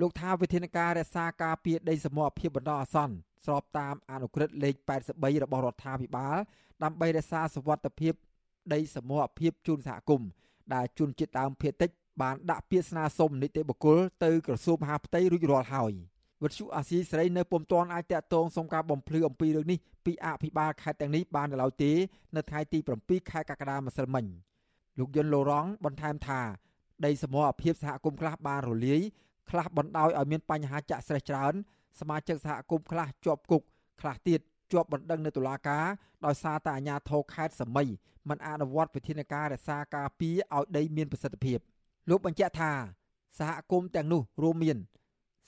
[0.00, 3.14] លោកថាវិធានការរក្សាការពារដីសមរភាពបណ្ដោះអាសន្ន
[3.46, 4.74] ស្របតាមអនុក្រឹត្យលេខ
[5.08, 6.36] 83របស់រដ្ឋាភិបាល
[6.84, 8.14] ដើម្បីរក្សាសុវត្ថិភាព
[8.74, 10.28] ដីសមរភាពជូនសហគមន៍
[10.74, 11.90] ដែលជនជាតិដើមភាគតិច
[12.22, 15.92] បានដាក់ពាក្យស្នើសុំនីតិបុគ្គលទៅក្រសួងមហាផ្ទៃរួចរាល់ហើយ
[16.42, 21.92] វិទ្យុអាស៊ីសេរីនៅពុំទាន់អាចតាក់ទងសុំការបំភ្លឺអំពីរឿងនេះពីអភិបាលខេត្តទាំងនេះបាននៅឡើយទេ
[22.36, 24.24] នៅថ្ងៃទី7ខែកក្កដាម្សិលមិញ
[24.98, 26.40] លោកយុនលូរងបន្ថែមថា
[27.04, 29.00] ដីសមរភាពសហគមន៍ខ្លះបានរលាយ
[29.50, 31.54] ខ្លះបណ្ដោយឲ្យមានបញ្ហាចាក់ស្រេះច្រើន
[32.00, 33.62] សមាជិកសហគមន៍ខ្លះជាប់គុក
[34.00, 34.40] ខ្លះទៀត
[34.72, 35.86] ជាប់បណ្ដឹងនៅតុលាការ
[36.26, 37.84] ដោយសារតែអាជ្ញាធរខេត្តសមី
[38.28, 41.58] មិនអនុវត្តវិធានការរក្សាការពារឲ្យដីមានប្រសិទ្ធភាព
[42.10, 42.72] លោកបញ្ជាក់ថា
[43.38, 44.78] សហគមន៍ទាំងនោះរួមមាន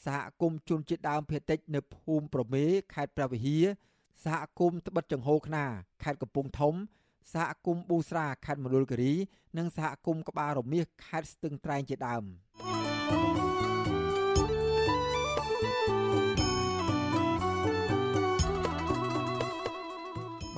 [0.04, 3.64] សហគមន៍ជនជាតិដើមភាគតិចនៅភូមិប្រមេខេត្តព្រះវិហារ
[4.24, 5.64] សហគមន៍ត្បិតចង្ហូខ្នា
[6.02, 6.74] ខេត្តកំពង់ធំ
[7.32, 9.12] សហគមន៍ប៊ូស្រាខេត្តមណ្ឌលគិរី
[9.58, 12.24] និងសហគមន៍ក្បាលរមៀសខេត្តស្ទឹងត្រែងជាដើម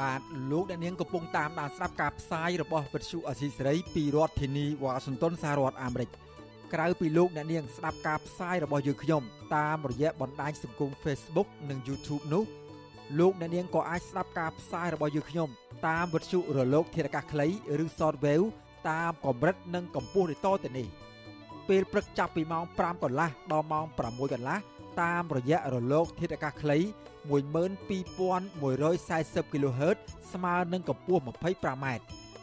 [0.00, 6.10] បាទលោកអ្នកនាងកំពុងតាមដានស្ដាប់ការផ្សាយរបស់វិទ្យុអសីសេរីពីរដ្ឋធានីវ៉ាស៊ីនតោនសហរដ្ឋអាមេរិក
[6.74, 9.22] ក្រៅពីលោកអ្នកនាងស្ដាប់ការផ្សាយរបស់យើងខ្ញុំ
[9.56, 12.44] តាមរយៈបណ្ដាញសង្គម Facebook និង YouTube នោះ
[13.18, 15.48] លោកអ្នកនាងក៏អាចស្ដាប់ការផ្សាយរបស់យើងខ្ញុំ
[15.86, 17.46] តាមវិទ្យុរលក ធារកាសខ្លី
[17.84, 18.46] ឬ Shortwave
[18.90, 20.86] តាមកម្រិតនិងកម្ពស់ដូចតទៅនេះ
[21.68, 24.58] ពេលព្រឹកចាប់ពីម៉ោង5កន្លះដល់ម៉ោង6កន្លះ
[25.02, 26.78] តាមរយៈរលក ធាតុអាកាសខ្លី
[27.30, 29.96] 12140 kHz
[30.32, 31.86] ស្មើនឹងកម្ពស់ 25m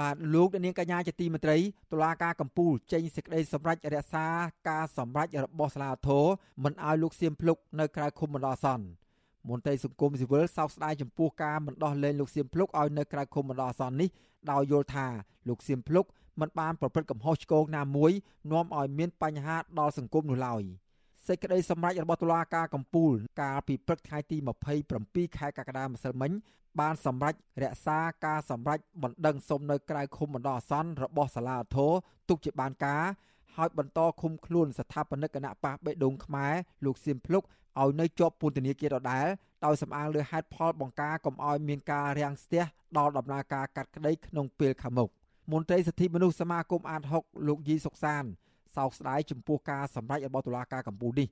[0.00, 1.58] បាទលោកនាងកញ្ញាជាទីមេត្រី
[1.92, 4.26] តុលាការកំពូលចេញសេចក្តីសម្រេចរក្សា
[4.68, 6.24] ការសម្រេចរបស់សាលាធរ
[6.64, 8.86] មិនឲ្យលោកសៀមភ្លុកនៅក្រៅឃុំបណ្ដោះអាសន្ន
[9.48, 14.08] មន្ត្រីសង្គមស៊ីវិលសោកស្ដាយចំពោះការមិនដោះលែងលោកសៀមភ្លុកឲ្យនៅក្រៅឃុំបណ្ដោះអាសន្ននេះ
[14.50, 15.06] ដោយយល់ថា
[15.48, 16.04] លោកសៀមភ្លុក
[16.40, 18.12] មិនបានប្រព្រឹត្តកំហុសឆ្គងណាមួយ
[18.52, 20.62] នាំឲ្យមានបញ្ហាដល់សង្គមនោះឡើយ
[21.28, 24.36] សេចក្តីសម្រេចរបស់តុលាការកំពូល កាលពីព្រឹកថ្ងៃទី
[24.86, 26.32] 27ខែកក្កដាម្សិលមិញ
[26.80, 31.92] បានសម្រេចរក្សាការសម្រេចបណ្ដឹងសុំនៅក្រៅឃុំបណ្ដោះអាសន្នរបស់សាលាឧទ្ធរ
[32.28, 33.02] ទុកជាបានការ
[33.56, 36.52] ហើយបន្តឃុំខ្លួនស្ថាបនិកគណៈប៉ះបេដងខ្មែរ
[36.84, 37.42] លោកសៀមភ្លុក
[37.80, 39.26] ឲ្យនៅជាប់ពន្ធនាគារដដែល
[39.64, 42.64] ដោយសំអាងលើហេតុផលបង្ការកុំឲ្យមានការរាំងស្ទះ
[42.98, 45.08] ដល់ដំណើរការកាត់ក្តីក្នុងពេលខាងមុខ
[45.52, 48.24] មន្ត្រីសិទ្ធិមនុស្សសមាគមអាត6លោកយីសុកសាន
[48.76, 51.28] សោកស្ដាយចំពោះការសម្រេចរបស់តុលាការកម្ពុជានេះ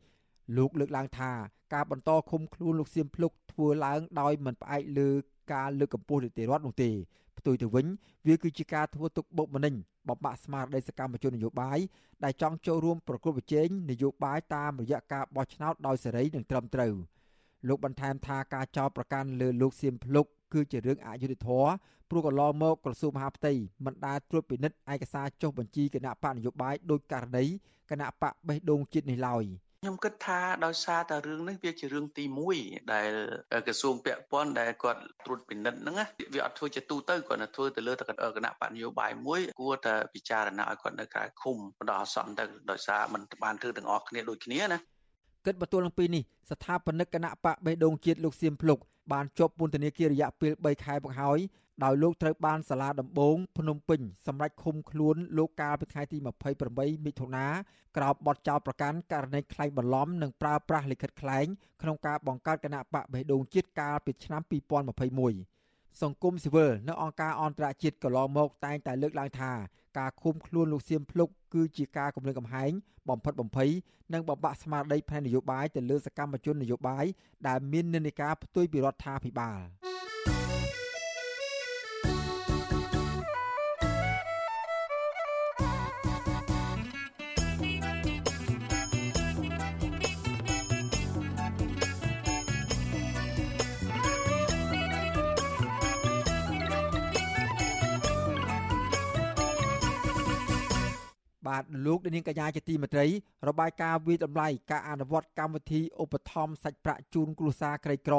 [0.57, 1.33] លោកលើកឡើងថា
[1.75, 5.09] ការបន្តឃុំខ្លួនលោកសៀមភ្លុកធ្វើឡើងដោយមិនផ្អែកលើ
[5.53, 6.91] ការលើកកម្ពស់នីតិរដ្ឋនោះទេ
[7.39, 7.87] ផ្ទុយទៅវិញ
[8.27, 9.75] វាគឺជាការធ្វើទុកបុកម្នេញ
[10.09, 11.79] បំបាក់ស្មារតីសកម្មជននយោបាយ
[12.25, 16.93] ដែលចង់ចូលរួមប្រកួតប្រជែងនយោបាយតាមរយៈការបោះឆ្នោតដោយសេរីនិងត្រឹមត្រូវ
[17.69, 21.71] លោកបន្ថែមថាការចោទប្រកាន់លើលោកសៀមភ្លុក គឺជារឿងអយុត្តិធម៌
[22.11, 23.53] ព្រោះកន្លងមកក្រសួងមហាផ្ទៃ
[23.85, 27.45] មិនដែលត្រួតពិនិត្យឯកសារចុះបញ្ជីគណៈបកនយោបាយដោយករណី
[27.91, 29.45] គណៈបកបេះដូងជាតិនេះឡើយ។
[29.83, 32.25] ខ្ញុំគិតថាដោយសារតែរឿងនេះវាជារឿងទី
[32.59, 33.11] 1ដែល
[33.67, 35.97] ក្រសួងពាក់ព័ន្ធដែលគាត់ត្រួតពិនិត្យហ្នឹង
[36.35, 37.93] វាអត់ធ្វើជាទូទៅគាត់ទៅធ្វើទៅលើ
[38.37, 44.79] គណៈបកនយោបាយមួយគួរតែពិចារណាឲ្យគាត់នៅក្រៅឃុំបណ្ដោះអាសន្នទៅដោយសារมันបានធ្វើទាំងអស់គ្នាដូចគ្នាណា
[45.47, 48.79] គិតបន្ទួលនឹងពីនេះស្ថាបនិកគណៈបកបេះដូងជាតិលោកសៀមភ្លុក
[49.13, 51.39] បានជាប់ពន្ធនាគាររយៈពេល3ខែមកហើយ
[51.85, 56.19] ដោយលោកត្រូវបានសាលាដំបងភ្នំពេញសម្រេចឃុំខ្លួនលោកកាលពីថ្ងៃទី
[56.63, 57.47] 28មិថុនា
[57.97, 61.47] ក្រោមបទចោទប្រកាន់ករណីក្លែងបន្លំនិងប្រើប្រាស់លិខិតក្លែង
[61.83, 64.43] ក្នុងការបង្កើតគណៈបកបេះដូងជាតិកាលពីឆ្នាំ
[65.21, 69.53] 2021សង្គមស៊ីវិលនៅអង្គការអន្តរជាតិកន្លងមកតែងតែលើកឡើងថា
[69.99, 72.73] ការឃុំខ្លួនលោកសៀមភ្លុកគឺជាការគំរាមកំហែង
[73.09, 73.71] បំផិតបំភ័យ
[74.13, 77.05] និងបំបាក់ស្មារតីផ្នែកនយោបាយទៅលើសកម្មជននយោបាយ
[77.49, 79.61] ដែលមាននិន្នាការផ្ទុយពីរដ្ឋាភិបាល។
[101.61, 103.07] បបាទលោកនាងកញ្ញាជាទីមេត្រី
[103.49, 108.17] របាយការណ៍វិតម្លៃការអនុវត្តកម្មវិធីឧបត្ថម្ភសាច់ប្រាក់ជូនគ្រួសារក្រីក្រ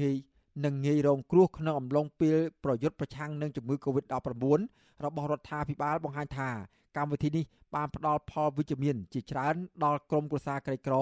[0.00, 0.16] ងាយ
[0.64, 4.60] និងងាយរងគ្រោះក្នុងអំឡុងពេលប្រយុទ្ធប្រឆាំងនឹងជំងឺ Covid-19
[5.04, 6.50] របស់រដ្ឋាភិបាលបង្ហាញថា
[6.96, 7.44] កម្មវិធីនេះ
[7.74, 9.54] បានផ្ដល់ផលវិជ្ជមានជាច្រើន
[9.84, 10.94] ដល់ក្រុមគ្រួសារក្រីក្រ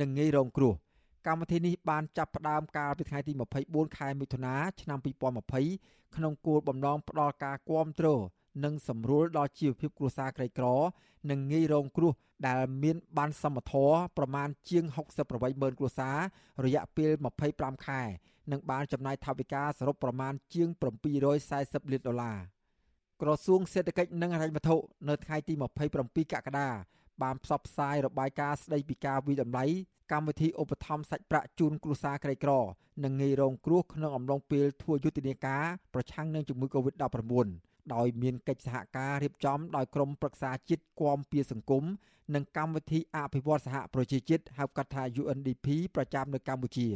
[0.00, 0.74] និងងាយរងគ្រោះ
[1.26, 3.32] កម្មវិធីនេះបានចាប់ផ្ដើមកាលពីថ្ងៃទី
[3.64, 4.98] 24ខែមិថុនាឆ្នាំ
[5.56, 8.08] 2020ក្នុងគោលបំណងផ្ដល់ការគាំទ្រ
[8.64, 10.66] និងសម្រួលដល់ជីវភាពគ្រួសារក្រីក្រ
[11.30, 12.12] និងងាយរងគ្រោះ
[12.46, 13.88] ដែលមានបានសមត្ថៈ
[14.18, 14.84] ប្រមាណជាង
[15.24, 16.16] 68ម៉ឺនគ្រួសារ
[16.64, 17.10] រយៈពេល
[17.48, 18.02] 25ខែ
[18.52, 20.68] និងបានចំណាយថវិកាសរុបប្រមាណជាង
[21.30, 22.38] 740លានដុល្លារ
[23.22, 24.76] ក្រសួងសេដ្ឋកិច្ចនិងហិរញ្ញវត្ថុ
[25.08, 25.54] នៅថ្ងៃទី
[25.92, 26.68] 27កក្កដា
[27.22, 29.64] បានផ្សព្វផ្សាយរបាយការណ៍ស្តីពីការវិតម្លៃ
[30.12, 32.52] កម្មវិធីឧបត្ថម្ភសាច់ប្រាក់ជូនគ្រួសារក្រីក្រ
[33.04, 41.84] និងងាយរងគ្រោះក្នុងអំឡុងពេលធ្វើយុទ្ធនាការប្រឆាំងនឹងជំងឺ Covid-19 ដោយមានកិច្ចសហការរៀបចំដោយក្រមប្រឹក្សាជាតិគាំពៀសង្គម
[42.34, 46.88] និងកម្មវិធីអភិវឌ្ឍសហប្រជាជាតិហៅកាត់ថា UNDP ប្រចាំនៅកម្ពុជា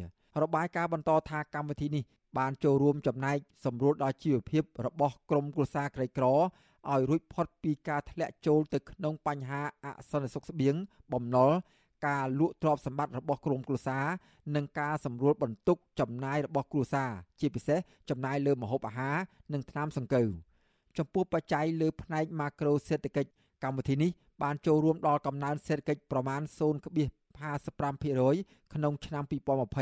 [0.43, 2.05] របាយការណ៍បន្តថាកម្មវិធីនេះ
[2.39, 10.75] បានចូលរួមចំណែកសម្រួលដល់ជីវភាពរបស់ក្រុមគ្រួសារក្រីក្រឲ្យរួចផុតពីការធ្លាក់ចូលទៅក្នុងបញ្ហាអសន្តិសុខស្បៀង
[11.13, 11.51] បំណុល
[12.07, 14.07] ការលក់ទ្រព្យសម្បត្តិរបស់ក្រុមគ្រួសារ
[14.55, 17.11] និងការសម្រួលបន្ទុកចំណាយរបស់គ្រួសារ
[17.41, 17.79] ជាពិសេស
[18.11, 19.17] ចំណាយលើម្ហូបអាហារ
[19.53, 20.29] និងថ្នាំសង្កូវ
[20.99, 23.31] ចំពោះបច្ច័យលើផ្នែកម៉ាក្រូសេដ្ឋកិច្ច
[23.65, 24.11] កម្មវិធីនេះ
[24.43, 29.25] បានចូលរួមដល់កំណើនសេដ្ឋកិច្ចប្រមាណ0.55%ក្នុងឆ្នាំ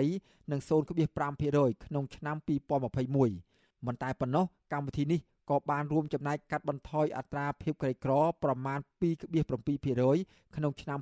[0.01, 8.13] 2020និង0.5%ក្នុងឆ្នាំ2021មិនតែប៉ុណ្ណោះកម្មវិធីនេះក៏បានរួមចំណែកកាត់បន្ថយអត្រាភាពក្រីក្រ
[8.45, 10.99] ប្រមាណ2.7%ក្នុងឆ្នាំ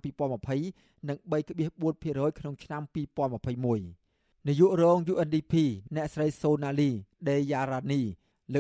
[0.55, 5.55] 2020និង3.4%ក្នុងឆ្នាំ2021នាយករង UNDP
[5.97, 6.91] អ្នកស្រី Sonali
[7.27, 8.03] Deyarani លើ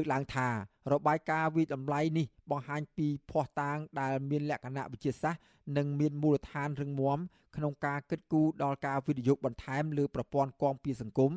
[0.03, 0.49] កឡើងថា
[0.93, 5.43] របាយការណ៍វិតម្លៃនេះបង្ហាញពីភ័ស្តុតាងដែលមានលក្ខណៈវិទ្យាសាស្ត្រ
[5.76, 7.18] និងមានមូលដ្ឋានរឹងមាំ
[7.57, 11.32] ក្នុងការគិតគូរដល់ការវិនិយោគបន្ថែមលើប្រព័ន្ធគាំពារសង្គម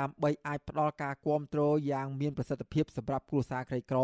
[0.00, 3.98] ដើម្បីអាចផ្ដល់ការគ្រប់គ្រងយ៉ាងមានប្រសិទ្ធភាពសម្រាប់គ្រួសារក្រីក្រ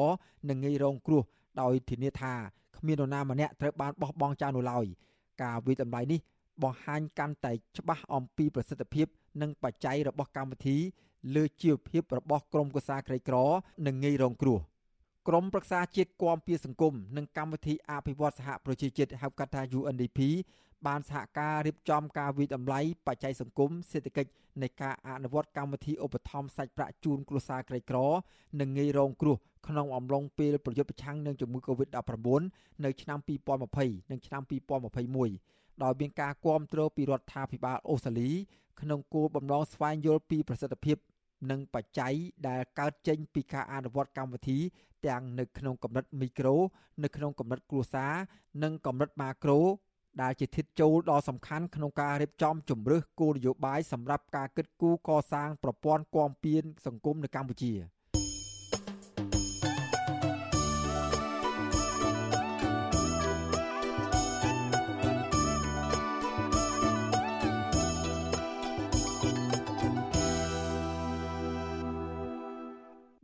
[0.49, 1.23] និងងាយរងគ្រោះ
[1.61, 2.35] ដោយធានាថា
[2.77, 4.87] គ្មាននរណាម្នាក់ត្រូវបានបោះបង់ចោលនោះឡើយ
[5.43, 6.21] ការវិតម្លៃនេះ
[6.63, 9.07] បង្ហាញកាន់តែច្បាស់អំពីប្រសិទ្ធភាព
[9.41, 10.77] និងបច្ច័យរបស់កម្មវិធី
[11.35, 13.37] លើជីវភាពរបស់ក្រុមគូសាក្រីក្រ
[13.87, 14.59] និងងាយរងគ្រោះ
[15.29, 20.19] ក្រមប្រឹក្សាជាតិគាំពៀសង្គមនិងកម្មវិធីអភិវឌ្ឍសហប្រជាជាតិហៅកាត់ថា UNDP
[20.87, 24.31] បានសហការរៀបចំការវិតម្លៃបច្ច័យសង្គមសេដ្ឋកិច្ច
[24.63, 27.99] នៃការអនុវត្តកម្មវិធីឧបត្ថម្ភសាច់ប្រាក់ជូនគ្រួសារក្រីក្រ
[28.61, 29.37] និងងាយរងគ្រោះ
[29.69, 32.29] ក្នុងអំឡុងពេលប្រយុទ្ធប្រឆាំងនឹងជំងឺ Covid-19
[32.85, 33.19] នៅឆ្នាំ
[33.65, 38.31] 2020និងឆ្នាំ2021 ដោយមានការគាំទ្រពីរដ្ឋាភិបាលអូស្ត្រាលី
[38.81, 40.97] ក្នុងគោលបំណងស្វែងយល់ពីប្រសិទ្ធភាព
[41.51, 42.15] និងបច្ច័យ
[42.49, 44.59] ដែលកើតចេញពីការអនុវត្តកម្មវិធី
[45.07, 46.57] ទាំងនៅក្នុងកម្រិតមីក្រូ
[47.03, 48.15] នៅក្នុងកម្រិតគ្រួសារ
[48.63, 49.59] និងកម្រិតម៉ាក្រូ
[50.23, 57.73] ដែលជាធាតុចូលដ៏សំខាន់ក្នុងការរៀបចំជំរើសគោលនយោបាយសម្រាប់ការគិតគូរកសាងប្រព័ន្ធគាំពៀនសង្គមនៅកម្ពុជា។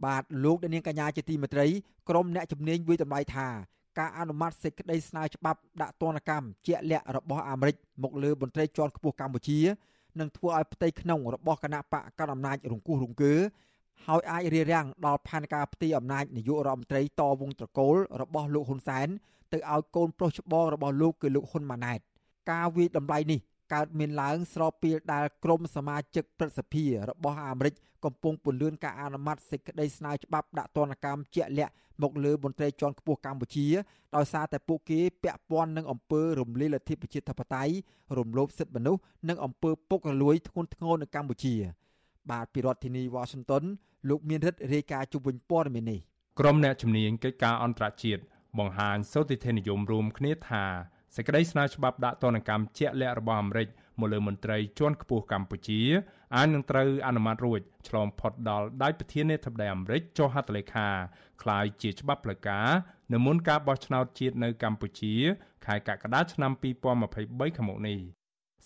[0.04, 1.66] បាទលោកនាងកញ្ញាជាទីមេត្រី
[2.08, 3.48] ក្រមអ្នកជំនាញវិតម្លៃថា
[3.98, 9.60] ការអនុម័តសេចក្តីស្នើច្បាប់ដាក់ទណ្ឌកម្មជាក់លាក់របស់អាមេរិកមកលើមន្ត្រីជាន់ខ្ពស់កម្ពុជា
[10.20, 13.34] នឹងធ្វើឲ្យផ្ទៃក្នុងរបស់គណៈបកកណ្ដាលអំណាចរង្គោះរង្គើ
[14.06, 19.08] ហើយអាចរារាំងដល់ផែនការផ្ទៃអំណាចនាយករដ្ឋមន្ត្រីតវងត្រកូលរបស់លោកហ៊ុនសែន
[19.52, 22.00] ទៅឲ្យកូនប្រុសច្បងរបស់លោកគឺលោកហ៊ុនម៉ាណែត
[22.50, 23.40] ការវាយតម្លៃនេះ
[23.72, 33.66] កើតមានឡើងស្របពេលដែលក្រុមសមាជិកព្រឹទ្ធសភារបស់អាមេរិកកំពុងពន្លឿនការអនុម័តសេចក្តីស្នើច្បាប់ដាក់ទណ្ឌកម្មជាក់លាក់មកលើមន្ត្រីជាន់ខ្ពស់កម្ពុជា
[34.16, 37.74] ដោយសារតែពួកគេពាក់ព័ន្ធនឹងអំពើរំលាយលទ្ធិប្រជាធិបតេយ្យ
[38.18, 41.54] រំលោភសិទ្ធិមនុស្សនិងអំពើពុករលួយធ្ងន់ធ្ងរនៅកម្ពុជា
[42.30, 43.64] បាទពីរដ្ឋធានី Washington
[44.08, 46.00] លោកមានរិទ្ធរាយការណ៍ជុំវិញព័ត៌មាននេះ
[46.40, 48.22] ក្រុមអ្នកជំនាញកិច្ចការអន្តរជាតិ
[48.58, 50.64] បង្ហាញសោតិធិនិយមរួមគ្នាថា
[51.16, 53.68] សេចក្តីស្នើច្បាប់ដាក់ទណ្ឌកម្មជាក់លាក់របស់អាមេរិក
[54.00, 55.80] មកលើមន្ត្រីជាន់ខ្ពស់កម្ពុជា
[56.36, 60.88] អាចនឹងត្រូវអនុម័តរួចឆ្លងផុតដល់ដៃប្រធានាធិបតីអាមេរិកចុះហត្ថលេខា
[61.42, 62.68] ក្លាយជាច្បាប់ផ្លូវការ
[63.12, 65.14] នៅមុនការបោះឆ្នោតជាតិនៅកម្ពុជា
[65.66, 67.98] ខែកក្កដាឆ្នាំ2023ខាងមុខនេះ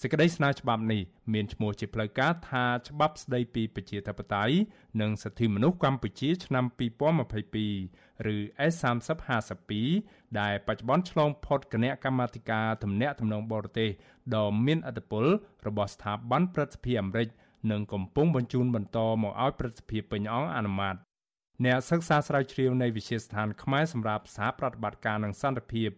[0.02, 4.54] សេចក្តីស្នើច្បាប់នេះមានឈ្មោះជាផ្លូវការថាច្បាប់ស្តីពីប្រជាធិបតេយ្យ
[5.00, 8.36] និងសិទ្ធិមនុស្សកម្ពុជាឆ្នាំ2022ឬ
[8.72, 9.72] S3052
[10.40, 13.90] ដែលបច្ចុប្បន្នឆ្លងផុតគណៈកម្មាធិការទំនាក់ទំនងបរទេស
[14.36, 15.24] ដ៏មានឥទ្ធិពល
[15.66, 17.28] របស់ស្ថាប័នព្រឹទ្ធសភាអាមេរិក
[17.70, 20.96] និងកំពុងបញ្ជូនបន្តមកឲ្យព្រឹទ្ធសភាពេញអង្គអនុម័ត
[21.64, 25.90] អ្នកសិក្សាស្រាវជ្រាវនៃវិទ្យាស្ថានខ្មែរសម្រាប់សហប្រតិបត្តិការនិងសន្តិភាព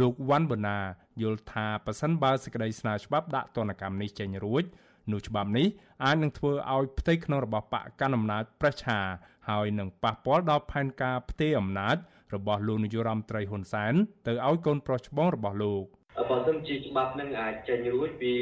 [0.00, 0.78] លោកវ៉ាន់បូណា
[1.22, 4.64] យល់ថាប៉ះសិនបើសេចក្តីស្នើច្បាប់ដាក់ទណ្ឌកម្មនេះចេញរួច
[5.12, 5.66] នោះច្បាប់នេះ
[6.04, 8.98] អាចនឹងធ្វើឲ្យផ្ទៃក្នុងរបស់បកកណ្ដាលអំណាចប្រឆា
[9.48, 11.96] ហើយនឹងប៉ះពាល់ដល់ផែនការផ្ទេរអំណាច
[12.34, 13.94] របស់លោកនាយរដ្ឋមន្ត្រីហ៊ុនសែន
[14.26, 15.84] ទៅឲ្យកូនប្រុសច្បងរបស់លោក
[16.16, 18.36] បើសិនជាច្បាប់នឹងអាចចេញរួចវា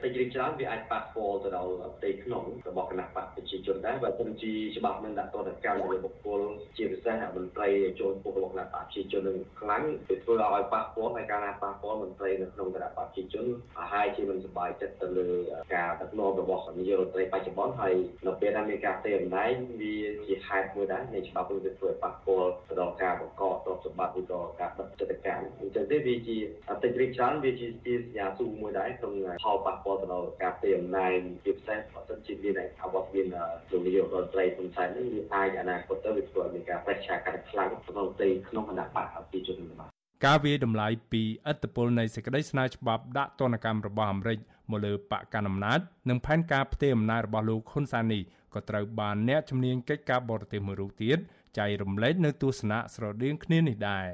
[0.00, 6.40] ពេញរីកច្រើនវាអាចប៉ះពាល់ទៅដល់ផ្ទៃក្នុងរបស់គណៈបកប្រជាជនដែរបើសិនជាច្បាប់នឹងដាក់ទណ្ឌកម្មលើបុគ្គល
[6.76, 7.68] ជាពិសេសមន្ត្រី
[8.00, 13.44] ចូលពុករបស់គណៈបកប្រជាជននឹងខ្លាំងវាធ្វើឲ្យប៉ះពាល់ហើយការណាប៉ះពាល់មន្ត្រីនៅក្នុងគណៈបកប្រជាជន
[13.76, 15.28] ប្រហែលជាមិនសប្បាយចិត្តទៅលើ
[15.74, 17.94] ការដឹកនាំរបស់នាយករដ្ឋមន្ត្រីបច្ចុប្បន្នហើយ
[18.26, 19.50] នៅពេលដែលមានការផ្ទេរអំណាច
[19.80, 19.94] វា
[20.26, 26.38] ជាហេតុមួយដែរនៃច្បាប់នឹងធ្វើឲ្យប៉ះពាល់ទៅដល់ការបង្កទ្រព្យសម្បត្តិឬក៏ការបិទកិច្ចការអញ្ចឹងទេវាជា
[26.82, 29.12] តិចរីកច្រើនវាជាជាសញ្ញាទូមួយដែរក្នុង
[29.44, 31.12] ផលប៉ះពាល់ទៅដល់ការផ្ទេរអំណាច
[31.44, 39.90] ជាពិសេសបើសិនជាមានអវត្តមានលោកនាយករដ្ឋមន្ត្រីហ៊ុនសែននេះវាអាចអនាគតទៅវាធ្វើឲ្យមានការប្រឆាំងកាន់តែខ្លាំងក្នុងទីក្នុងគណៈបកប្រជាជនរបស់
[40.26, 44.38] ការវាតម្លៃពីឥទ្ធិពលនៃសេចក្តីស្នើច្បាប់ដាក់ទណ្ឌកម្មរបស់អាមេរិក
[44.70, 48.22] មកលើបកកណ្ដាលអំណាចនិងផែនការផ្ទេរអំណាចរបស់លោកហ៊ុនសែននេះ
[48.54, 51.18] ក៏ត្រូវបានអ្នកជំនាញកិច្ចការបរទេសមួយរូបទៀត
[51.58, 54.06] ចែករំលែកនៅទស្សនៈស្រដៀងគ្នានេះដែរ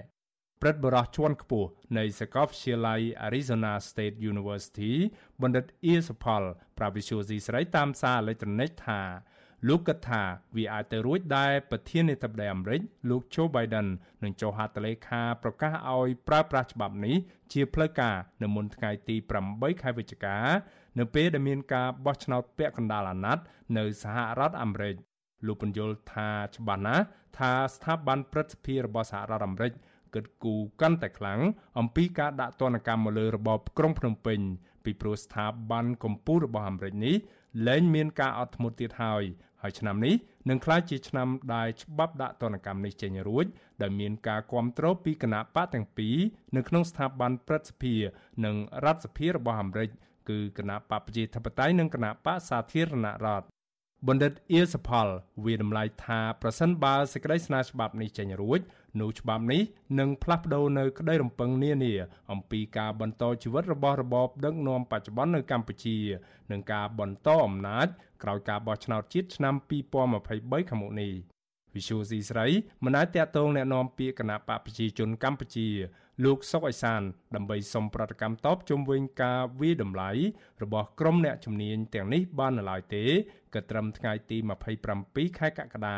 [0.63, 4.93] ព្រឹទ្ធបរិះជាន់ខ្ពស់នៃសាកលវិទ្យាល័យ Arizona State University
[5.43, 6.43] បណ្ឌិតអៀសផល
[6.79, 9.01] ប្រាវិសុយស៊ីស្រីតាមសារអេឡិចត្រូនិកថា
[9.69, 10.23] លោកគិតថា
[10.57, 12.81] វាអាចទៅរួចដែរប្រធានាធិបតីអាមេរិក
[13.11, 13.89] លោក Joe Biden
[14.23, 17.17] នឹងចុះហត្ថលេខាប្រកាសឲ្យប្រើប្រាស់ច្បាប់នេះ
[17.53, 19.17] ជាផ្លូវការនៅមុនថ្ងៃទី
[19.49, 20.37] 8ខែវិច្ឆិកា
[20.99, 23.45] នៅពេលដែលមានការបោះឆ្នោតពាក់កណ្ដាលអាណត្តិ
[23.79, 24.95] នៅសហរដ្ឋអាមេរិក
[25.47, 27.05] លោកបញ្យល់ថាច្បាស់ណាស់
[27.39, 29.73] ថាស្ថាប័នព្រឹទ្ធសភារបស់សហរដ្ឋអាមេរិក
[30.17, 31.41] គិតគូរកាន់តែខ្លាំង
[31.79, 34.41] អំពីការដាក់ទណ្ឌកម្មមកលើរបបក្រុងភ្នំពេញ
[34.85, 37.17] ពីព្រោះស្ថាប័នកម្ពុជារបស់អាមេរិកនេះ
[37.69, 39.25] លែងមានការអត់ធ្មត់ទៀតហើយ
[39.63, 40.15] ហើយឆ្នាំនេះ
[40.49, 43.47] នឹងក្លាយជាឆ្នាំដែលច្បាប់ដាក់ទណ្ឌកម្មនេះចេញរួច
[43.83, 46.17] ដែលមានការគ្រប់គ្រងពីគណៈបកទាំងពីរ
[46.57, 47.95] នៅក្នុងស្ថាប័នព្រឹទ្ធសភា
[48.45, 49.91] និងរដ្ឋសភារបស់អាមេរិក
[50.29, 53.47] គឺគណៈបកប្រជាធិបតេយ្យនិងគណៈបកសាធារណរដ្ឋ
[54.09, 55.09] បណ្ឌិតអៀសផល
[55.45, 58.61] វាតម្លៃថាប្រសិនបើសេចក្តីស្នើច្បាប់នេះចេញរួច
[59.00, 59.62] នោះច្បាប់នេះ
[60.00, 61.94] នឹងផ្លាស់ប្ដូរនៅក្តីរំពឹងនានា
[62.32, 65.98] អំពីការបន្តជីវិតរបស់របបដឹកនាំបច្ចុប្បន្ននៅកម្ពុជា
[66.52, 67.88] និងការបន្តអំណាច
[68.24, 69.56] ក្រោយការបោះឆ្នោតជាតិឆ្នាំ
[70.10, 71.14] 2023ខាងមុខនេះ
[71.76, 72.48] វិសុយស៊ីស្រី
[72.84, 75.70] មិនអាចតាក់ទងแนะនាំពាក្យគណៈបកប្រជាជនកម្ពុជា
[76.26, 77.02] លោកសុកអេសាន
[77.36, 80.12] ដើម្បីសុំប្រតិកម្មតបជុំវិញការវាតម្លៃ
[80.64, 83.04] របស់ក្រុមអ្នកជំនាញទាំងនេះបាននៅឡើយទេ
[83.54, 84.38] ក៏ត្រឹមថ្ងៃទី
[84.88, 85.90] 27ខែកក្កដ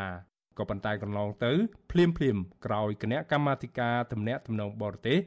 [0.57, 1.51] ក៏ប៉ុន្តែកន្លងទៅ
[1.91, 5.17] ភ្លាមភ្លាមក្រោយគណៈកម្មាធិការទំនាក់ទំនងបរទេស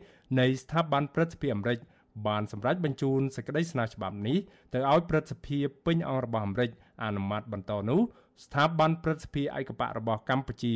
[0.40, 1.78] នៃស្ថាប័នព្រឹទ្ធសភាអាមេរិក
[2.26, 4.38] បានសម្រេចបញ្ជូនសេចក្តីស្នើច្បាប់នេះ
[4.72, 6.70] ទៅឲ្យព្រឹទ្ធសភាពេញអង្គរបស់អាមេរិក
[7.04, 8.00] អនុម័តបន្តនោះ
[8.44, 10.74] ស្ថាប័នព្រឹទ្ធសភាឯកបៈរបស់កម្ពុជា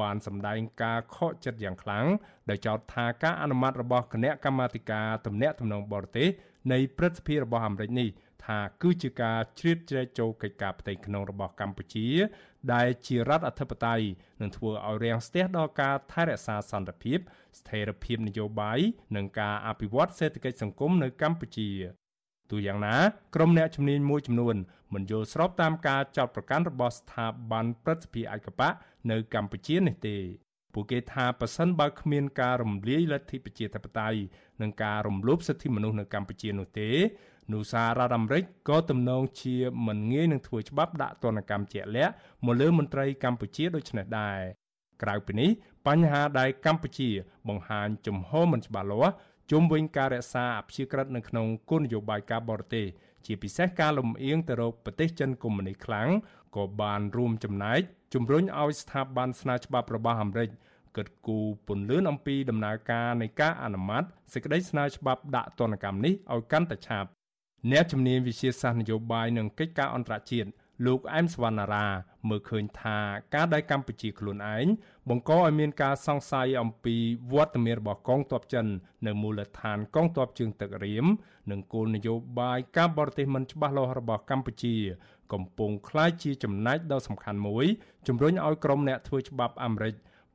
[0.00, 2.06] បានសម្ដែងការខកចិត្តយ៉ាងខ្លាំង
[2.50, 6.28] ដោយចោទថាការអនុម័តរបស់គណៈកម្មាធិការទំនាក់ទំនងបរទេស
[6.72, 8.08] នៃព្រឹទ្ធសភារបស់អាមេរិកនេះ
[8.44, 12.08] ថាគឺជាការជ្រៀតជ្រែកចូលកិច្ចការផ្ទៃក្នុងរបស់កម្ពុជា
[12.74, 14.06] ដែលជារដ្ឋអធិបតេយ្យ
[14.40, 17.18] នឹងធ្វើឲ្យរាំងស្ទះដល់ការថែរក្សាសន្តិភាព
[17.58, 18.78] ស្ថិរភាពនយោបាយ
[19.16, 21.70] និងការអភិវឌ្ឍសេដ្ឋកិច្ចសង្គមនៅកម្ពុជា
[22.50, 22.96] ទូយ៉ាងណា
[23.34, 24.56] ក្រុមអ្នកជំនាញមួយចំនួន
[24.94, 28.70] មិនយល់ស្របតាមការចោទប្រកាន់របស់ស្ថាប័នព្រឹទ្ធសភាឯកបៈ
[29.10, 30.16] នៅកម្ពុជានេះទេ
[30.74, 34.18] ពួកគេថាប៉ះសិនបើគ្មានការរំលាយលទ្ធិប្រជាធិបតេយ្យ
[34.62, 36.90] និងការរំលោភសិទ្ធិមនុស្សនៅកម្ពុជានោះទេ
[37.52, 42.12] នោះសាររដ្ឋអាមេរិកក៏ទំនងជាមិនងាយនឹងធ្វើច្បាប់ដាក់ទណ្ឌកម្មជាក់លាក់
[42.44, 44.40] មកលើមន្ត្រីកម្ពុជាដូចនេះដែរ
[45.02, 45.50] ក្រៅពីនេះ
[45.86, 47.10] បញ្ហាដែលកម្ពុជា
[47.48, 49.14] បង្ហាញជំហរមិនច្បាស់លាស់
[49.50, 52.86] ជុំវិញការរក្សាអព្យាក្រឹតនៅក្នុងគោលនយោបាយការបរទេស
[53.26, 56.08] ជាពិសេសការលំអៀងទៅរកប្រទេសចិនកុម្មុយនីសខ្លាំង
[56.56, 57.80] ក៏បានរួមចំណែក
[58.14, 60.50] ជំរុញឲ្យស្ថាប័នស្នើច្បាប់របស់អាមេរិក
[60.96, 67.08] គិតគូរពន្លឿនអំពីដំណើរការនៃការអនុម័តសេចក្តីស្នើច្បាប់ដាក់ទណ្ឌកម្មនេះឲ្យកាន់តែឆាប់
[67.72, 70.48] អ្នកជំនាញវិជាសាស្ត្រនយោបាយនិងកិច្ចការអន្តរជាតិ
[70.86, 71.86] លោកអែមសវណ្ណារា
[72.28, 72.98] មើលឃើញថា
[73.34, 74.66] ការដែលកម្ពុជាខ្លួនឯង
[75.08, 76.96] បង្កឲ្យមានការសង្ស័យអំពី
[77.32, 78.66] វត្តមានរបស់កងទ័ពចិន
[79.06, 81.06] នៅមូលដ្ឋានកងទ័ពជើងទឹករៀម
[81.50, 84.76] និងគោលនយោបាយការបរទេសមិនច្បាស់លាស់របស់កម្ពុជា
[85.32, 87.66] កំពុងក្លាយជាចំណែកដ៏សំខាន់មួយ
[88.06, 89.94] ជំរុញឲ្យក្រុមអ្នកធ្វើច្បាប់អាមេរិក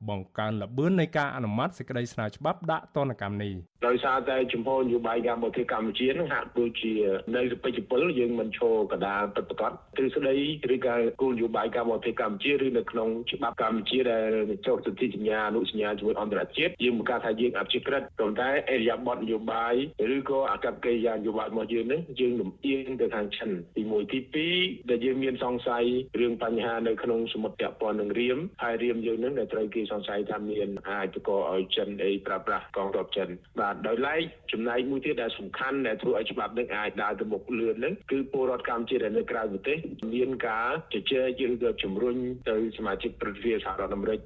[0.09, 3.53] បង្កើនល្បឿននៃការអនុម័តសេចក្តីស្នើច្បាប់ដាក់ទណ្ឌកម្មនេះ
[3.87, 6.93] ដោយសារតែចំពោះនយោបាយការបរទេសកម្ពុជានឹងហាក់ដូចជា
[7.35, 10.35] នៅសពេចពលយើងមិនឈរកដាលពិតប្រាកដទ្រឹស្ដី
[10.73, 14.31] ឬក៏គោលនយោបាយការបរទេសកម្ពុជាឬនៅក្នុងច្បាប់កម្ពុជាដែល
[14.67, 19.73] ចុះសន្ធិសញ្ញាអនុសញ្ញាជាមួយអន្តរជាតិយើងបង្កើតថាយើងអព្យាក្រឹតប៉ុន្តែអេរិយាប័តនយោបាយ
[20.15, 24.19] ឬក៏អកប្បកិរិយានយោបាយរបស់យើងនឹងយើងលំអៀងទៅខាងចិនទី1ទី
[24.55, 25.85] 2ដែលយើងមានសង្ស័យ
[26.19, 33.29] រឿងបញ្ហានៅក្នុងសមុទ្រពាក់ព័ន្ធនឹងរៀមហើយរៀមយើងនឹងដែលត្រូវគេសង្ស័យថាមានអាចបង្កឲ្យចិនអីប្រើប្រាស់កងទ័ពចិន
[33.59, 39.77] បាទបាទដោយឡែកចំណែកមួយទៀតដែលសំខាន់ដែលធ្វើឲ្យច្បាប់នេះអាចដើរទៅមុខលឿនហ្នឹងគឺពលរដ្ឋកម្ពុជាដែលនៅក្រៅប្រទេស
[40.13, 42.17] មានការជជែកឬក៏ជំរុញ
[42.49, 44.19] ទៅសមាជិកប្រតិភិសហរដ្ឋអាមេរិក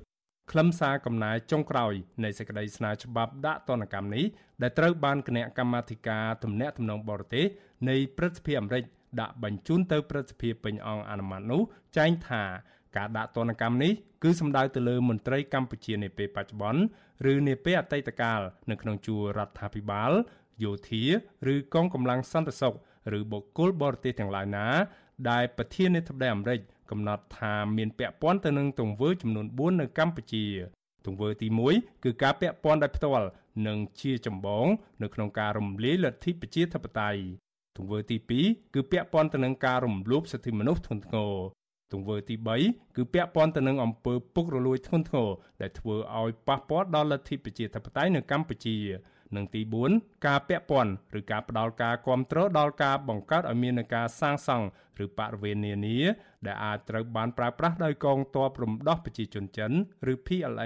[0.52, 1.94] ខ្លឹមសារកំណែចុងក្រោយ
[2.24, 4.26] នៃសេចក្តីស្នើច្បាប់ដាក់ទណ្ឌកម្មនេះ
[4.62, 7.46] ដែលត្រូវបានគណៈកម្មាធិការទំនាក់ទំនងបរទេស
[7.90, 8.84] នៃព្រឹទ្ធសភាអាមេរិក
[9.22, 11.62] ដាក់បញ្ជូនទៅព្រឹទ្ធសភាពេញអង្គអនុម័តនោះ
[11.98, 12.44] ចែងថា
[12.98, 13.92] ការដាក់ទណ្ឌកម្មនេះ
[14.24, 16.82] គឺសំដៅទៅលើមន្ត្រីកម្ពុជានាពេលបច្ចុប្បន្ន
[17.32, 20.12] ឬនាពេលអតីតកាលនៅក្នុងជួររដ្ឋាភិបាល
[20.64, 21.04] យោធា
[21.54, 22.74] ឬកងកម្លាំងសន្តិសុខ
[23.18, 24.68] ឬបុគ្គលបរទេសទាំងឡាយណា
[25.30, 26.60] ដែលប្រធានាធិបតីអាមេរិក
[26.92, 30.46] កំណត់ថាមានពាក់ព័ន្ធទៅនឹងទង្វើចំនួន4នៅកម្ពុជា
[31.06, 33.28] ទង្វើទី1គឺការពាក់ព័ន្ធដោយផ្ទាល់
[33.68, 34.66] និងជាចម្បង
[35.02, 37.22] នៅក្នុងការរំលាយលទ្ធិប្រជាធិបតេយ្យ
[37.78, 41.34] ទង្វើទី2គឺពាក់ព័ន្ធទៅនឹងការរំលោភសិទ្ធិមនុស្សធ្ងន់ធ្ងរ
[41.92, 45.30] ទង្វើទី3គឺពាក់ព័ន្ធទៅនឹងអំពើពុករលួយធ្ងន់ធ្ងរ
[45.62, 48.78] ដែលធ្វើឲ្យប៉ះពាល់ដល់លទ្ធិប្រជាធិបតេយ្យនៅកម្ពុជា
[49.36, 49.62] និងទី
[49.94, 54.66] 4ការពាក់ព័ន្ធឬការផ្ដល់ការគ្រប់គ្រងដល់ការបង្កើតឲ្យមាននឹងការសាងសង់
[55.04, 56.00] ឬបរិវេណនានា
[56.46, 59.72] ដែលអាចត្រូវបានប្រើប្រាស់ដោយកងទ័ពរំដោះប្រជាជនចិន
[60.12, 60.66] ឬ PLA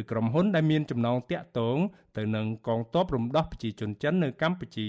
[0.00, 1.78] ឬក្រុមហ៊ុនដែលមានចំណងតាក់ទង
[2.16, 4.88] ទៅនឹងកងទ័ពរំដោះប្រជាជនចិននៅកម្ពុជា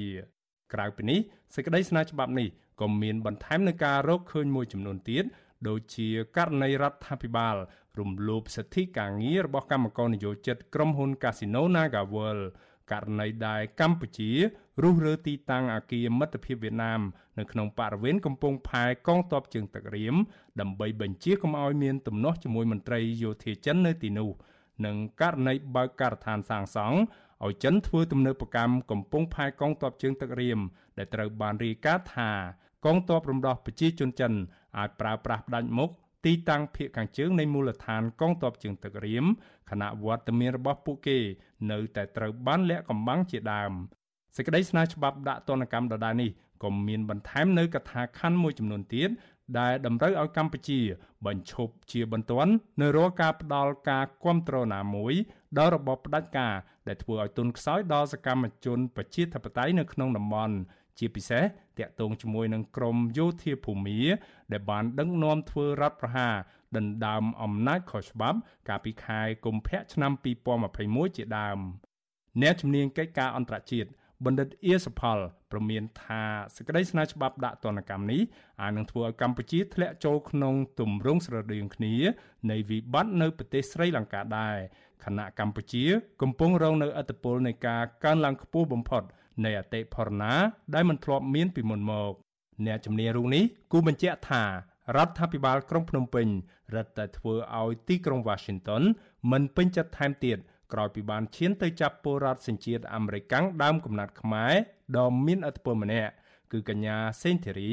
[0.74, 1.20] ក្រៅពីនេះ
[1.56, 2.48] សេចក្តីស្នើច្បាប់នេះ
[2.82, 5.24] ក៏មានបន្ថែមនឹងការរកឃើញមួយចំនួនទៀត
[5.68, 7.56] ដូចជាករណីរដ្ឋាភិបាល
[8.00, 12.44] រំលោភសិទ្ធិការងាររបស់កម្មករនិយោជិតក្រុមហ៊ុន Casino NagaWorld
[12.92, 14.32] ករណីដែលកម្ពុជា
[14.84, 17.02] រុះរើទីតាំងអគារមិត្តភាពវៀតណាម
[17.40, 20.16] នៅក្នុងបរិវេណកំពង់ផែកងទ័ពជើងទឹករៀម
[20.62, 24.30] ដើម្បីបញ្ជាកុំឲ្យមានទំនាស់ជាមួយមន្ត្រីយោធាចិននៅទីនោះ
[24.86, 26.98] និងករណីបើកការដ្ឋានសាងសង់
[27.46, 30.60] ឲ្យចិនធ្វើទំនើបកម្មកំពង់ផែកងទ័ពជើងទឹករៀម
[30.98, 32.32] ដែលត្រូវបានរាយការណ៍ថា
[32.86, 34.34] កងទ័ពរំដោះប្រជាជនចិន
[34.78, 35.90] អាចប្រើប្រាស់ផ្ដាច់មុខ
[36.26, 39.26] ទីតាំងភៀកខាងជើងនៃមូលដ្ឋានកងទ័ពជើងទឹករៀម
[39.70, 41.18] ខណៈវត្តមានរបស់ពួកគេ
[41.72, 43.72] នៅតែត្រូវបានលាក់កំបាំងជាដើម
[44.36, 46.32] សេចក្តីស្នើច្បាប់ដាក់ទណ្ឌកម្មដដែលនេះ
[46.64, 49.10] ក៏មានបន្ថែមនៅកថាខណ្ឌមួយចំនួនទៀត
[49.60, 50.80] ដែលតម្រូវឲ្យកម្ពុជា
[51.26, 55.14] បញ្ឈប់ជាបន្ទាន់នៅរាល់ការផ្ដាល់ការគ្រប់គ្រងណាមួយ
[55.58, 56.56] ដល់របបផ្ដាច់ការ
[56.88, 60.56] ដែលធ្វើឲ្យទុនខ្សោយដល់សកម្មជនប្រជាធិបតេយ្យនៅក្នុងតំបន់
[61.00, 61.44] ជាពិសេស
[61.80, 64.02] តាក់ទងជាមួយនឹងក្រមយោធាភូមា
[64.52, 66.36] ដែលបានដឹកនាំធ្វើរដ្ឋប្រហារ
[66.78, 68.38] ដណ្ដើមអំណាចខុសច្បាប់
[68.70, 70.12] កាលពីខែកុម្ភៈឆ្នាំ
[70.66, 71.60] 2021ជាដើម
[72.42, 73.90] អ្នកជំនាញកិច្ចការអន្តរជាតិ
[74.26, 75.20] បណ្ឌិតអៀសផល
[75.52, 76.24] ប្រមានថា
[76.56, 78.22] សេចក្តីស្នើច្បាប់ដាក់ទណ្ឌកម្មនេះ
[78.62, 81.96] អាចនឹងធ្វើឲ្យកម្ពុជាធ្លាក់ចូលក្នុងទម្រង់ស្រដៀងគ្នា
[82.52, 84.56] នៃវិបត្តិនៅប្រទេសស្រីលង្កាដែរ
[85.06, 85.84] ខណៈកម្ពុជា
[86.22, 89.04] កំពុងរងនៅឥទ្ធិពលនៃការកើនឡើងខ្ពស់បំផុត
[89.44, 90.34] នៃអតិផរណា
[90.74, 92.14] ដែលមិនធ្លាប់មានពីមុនមក
[92.66, 94.44] អ្នកជំនាញរូបនេះគូបញ្ជាក់ថា
[94.96, 96.28] រដ្ឋាភិបាលក្រុងភ្នំពេញ
[96.76, 98.84] រឹតតែធ្វើឲ្យទីក្រុង Washington
[99.32, 100.38] មិនពេញចិត្តថែមទៀត
[100.74, 103.34] ក្រោយពីបានឈានទៅចាប់ពលរដ្ឋសញ្ជាតិអាមេរិក
[103.64, 104.54] ដើមកំណត់ខ្មែរ
[104.98, 106.12] ដ៏មានឥទ្ធិពលម្នាក់
[106.52, 107.72] គឺកញ្ញាសេងធីរី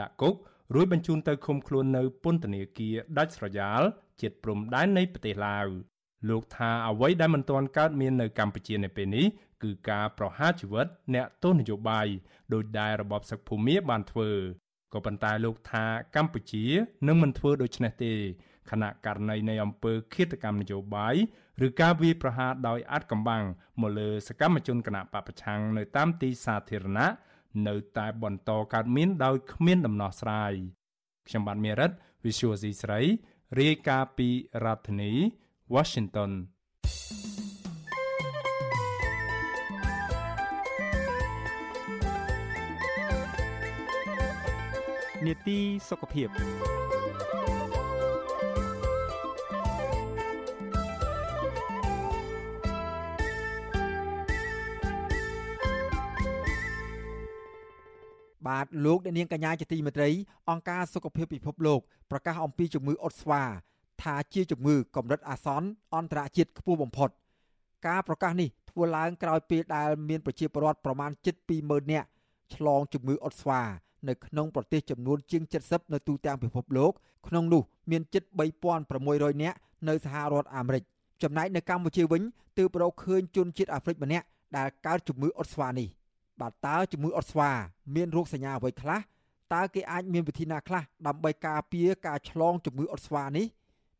[0.00, 0.34] ដាក់គុក
[0.74, 3.82] រួចបញ្ជូនទៅឃុំខ្លួននៅពន្ធនាគារដាច់ស្រយាល
[4.20, 5.66] ជិតព្រំដែននៃប្រទេសឡាវ
[6.28, 9.26] លោកថាអ្វីដែលមិនទាន់កើតមាននៅកម្ពុជានៅពេលនេះ
[9.62, 12.06] គឺការប្រហារជីវិតអ្នកទោសនយោបាយ
[12.52, 14.30] ដោយដែលរបបសឹកភូមាបានធ្វើ
[14.92, 15.84] ក៏ប៉ុន្តែលោកថា
[16.16, 16.64] កម្ពុជា
[17.06, 18.12] នឹងមិនធ្វើដូច្នេះទេ
[18.70, 21.14] ខណៈករណីនៃអំពើឃាតកម្មនយោបាយ
[21.66, 23.44] ឬការវាយប្រហារដោយអាត់កំបាំង
[23.80, 27.08] មកលើសកម្មជនគណៈបពប្រឆាំងនៅតាមទីសាធារណៈ
[27.68, 30.52] នៅតែបន្តកើតមានដោយគ្មានដំណោះស្រាយ
[31.26, 31.90] ខ្ញុំបាទមេរិត
[32.24, 33.00] Visual C ស្រី
[33.60, 34.28] រាយការណ៍ពី
[34.64, 35.12] រដ្ឋធានី
[35.74, 36.30] Washington
[45.26, 45.58] នេតិ
[45.88, 46.28] សុខភាព
[58.46, 60.10] បាទលោកអ្នកនាងកញ្ញាជាទីមេត្រី
[60.50, 63.42] អង្គការសុខភាពពិភពលោកប្រកាសអំពីជំងឺអុតស្វា
[64.02, 67.10] ថាជាជំងឺកម្រិតអាសន្នអន្តរជាតិខ្ពស់បំផុត
[67.86, 71.10] ការប្រកាសនេះធ្វើឡើងក្រោយពេលដែលមានប្រជាពលរដ្ឋប្រមាណ
[71.50, 72.08] 720,000នាក់
[72.54, 73.60] ឆ្លងជំងឺអុតស្វា
[74.08, 76.92] នៅក្នុងប្រទេសចំនួនជាង70នៅទូទាំងពិភពលោក
[77.28, 78.22] ក្នុងនោះមានជិត
[78.82, 79.56] 3600នាក់
[79.88, 80.82] នៅសហរដ្ឋអាមេរិក
[81.22, 82.22] ចំណែកនៅកម្ពុជាវិញ
[82.58, 84.26] ទើបរកឃើញជនជាតិអាហ្វ្រិកម្នាក់
[84.56, 85.88] ដែលកើតជំងឺអុតស្វានេះ
[86.40, 87.50] បាទតើជំងឺអុតស្វា
[87.94, 89.00] មានរោគសញ្ញាអ្វីខ្លះ
[89.54, 93.46] តើគេអាចមានវិធីណាខ្លះដើម្បីការពារការឆ្លងជំងឺអុតស្វានេះ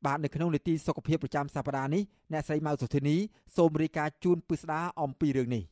[0.07, 3.17] បាទនៅក្នុងនីតិសុខភាពប្រចាំសប្តាហ៍នេះអ្នកស្រីម៉ៅសុធានី
[3.57, 5.65] សូមរាយការណ៍ជូនពិស្ដារអំពីរឿងនេះ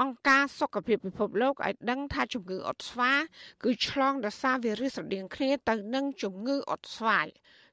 [0.00, 3.12] អង្គការសុខភាពពិភពលោកឲ្យដឹងថាជំងឺអុតស្វា
[3.64, 7.26] គឺឆ្លងដោយសារវីរុសស្រដៀងគ្នាទៅនឹងជំងឺអុតស្វាយ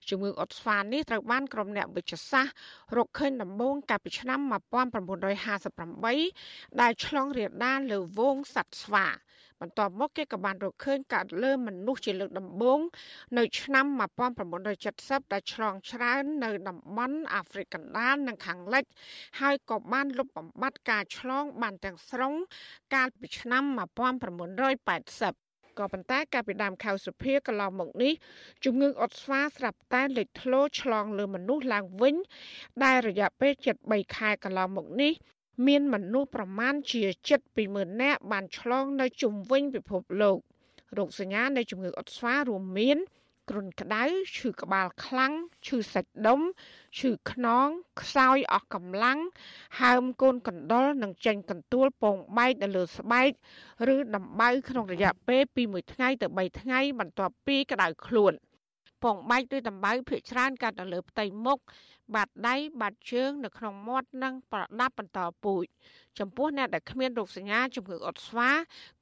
[0.10, 2.54] ជំងឺអុតស្វានេះត្រូវបានក្រុមអ្នកវិទ្យាសាស្ត្រ
[2.98, 9.06] រកឃើញដំបូងកាលពីឆ្នាំ1958ដែលឆ្លងរាលដាលលើហ្វូងសត្វស្វា
[9.62, 12.80] បន្ទាប់មកគេក៏បានរកឃើញកើតលើមនុស្សជាលើកដំបូង
[13.38, 13.86] នៅឆ្នាំ
[14.60, 18.84] 1970ដែលឆ្លងច្រើននៅតំបន់អាហ្វ្រិកកណ្ដាលនិងខាងលិច
[19.40, 22.34] ហើយក៏បានលុបបំបាត់ការឆ្លងបានទាំងស្រុង
[22.94, 25.46] កាលពីឆ្នាំ1980
[25.80, 28.14] ក៏ប៉ុន្តែកាលពីដើមខែសុភាកន្លងមកនេះ
[28.66, 32.16] ជំងឺអុតស្វាស្រាប់តែលេចធ្លោឆ្លងលើមនុស្សឡើងវិញ
[32.84, 33.52] ដែលរយៈពេល
[33.86, 35.14] 73ខែកន្លងមកនេះ
[35.68, 37.02] មានមនុស្សប្រមាណជា
[37.52, 40.38] 720,000នាក់បានឆ្លងនៅជុំវិញពិភពលោក
[40.98, 42.98] រោគសញ្ញានៃជំងឺអុតស្វារួមមាន
[43.50, 44.04] គ្រុនក្តៅ
[44.38, 45.34] ឈឺក្បាលខ្លាំង
[45.66, 46.42] ឈឺសាច់ដុំ
[46.98, 47.68] ឈឺខ្នង
[48.02, 49.20] ខ្សោយអស់កម្លាំង
[49.80, 53.30] ហើមកូនកណ្ដុរនិងចេញកន្ទួលពងបែកនៅលើស្បែក
[53.94, 58.34] ឬដំបៅក្នុងរយៈពេលពី1ថ្ងៃទៅ3ថ្ងៃបន្ទាប់ពីក្តៅខ្លួន
[59.04, 61.60] ពងបែកឬដំបៅភាគច្រើនកាត់នៅលើផ្ទៃមុខ
[62.16, 65.66] បាតដៃបាតជើងនៅក្នុងមាត់និងប្រដាប់បន្តពូជ
[66.20, 68.50] ចំពោះអ្នកដែលគ្មានរោគសញ្ញាជំងឺអុតស្វា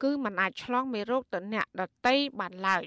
[0.04, 2.86] គឺមិនអាចឆ្លងមេរោគទៅអ្នកដទៃបានឡើយ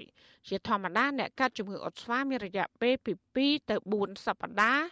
[0.48, 4.86] ជាធម្មតាអ្នកកាត់ជំងឺអុតស្វាមានរយៈពេលពី2ទៅ4សប្តាហ៍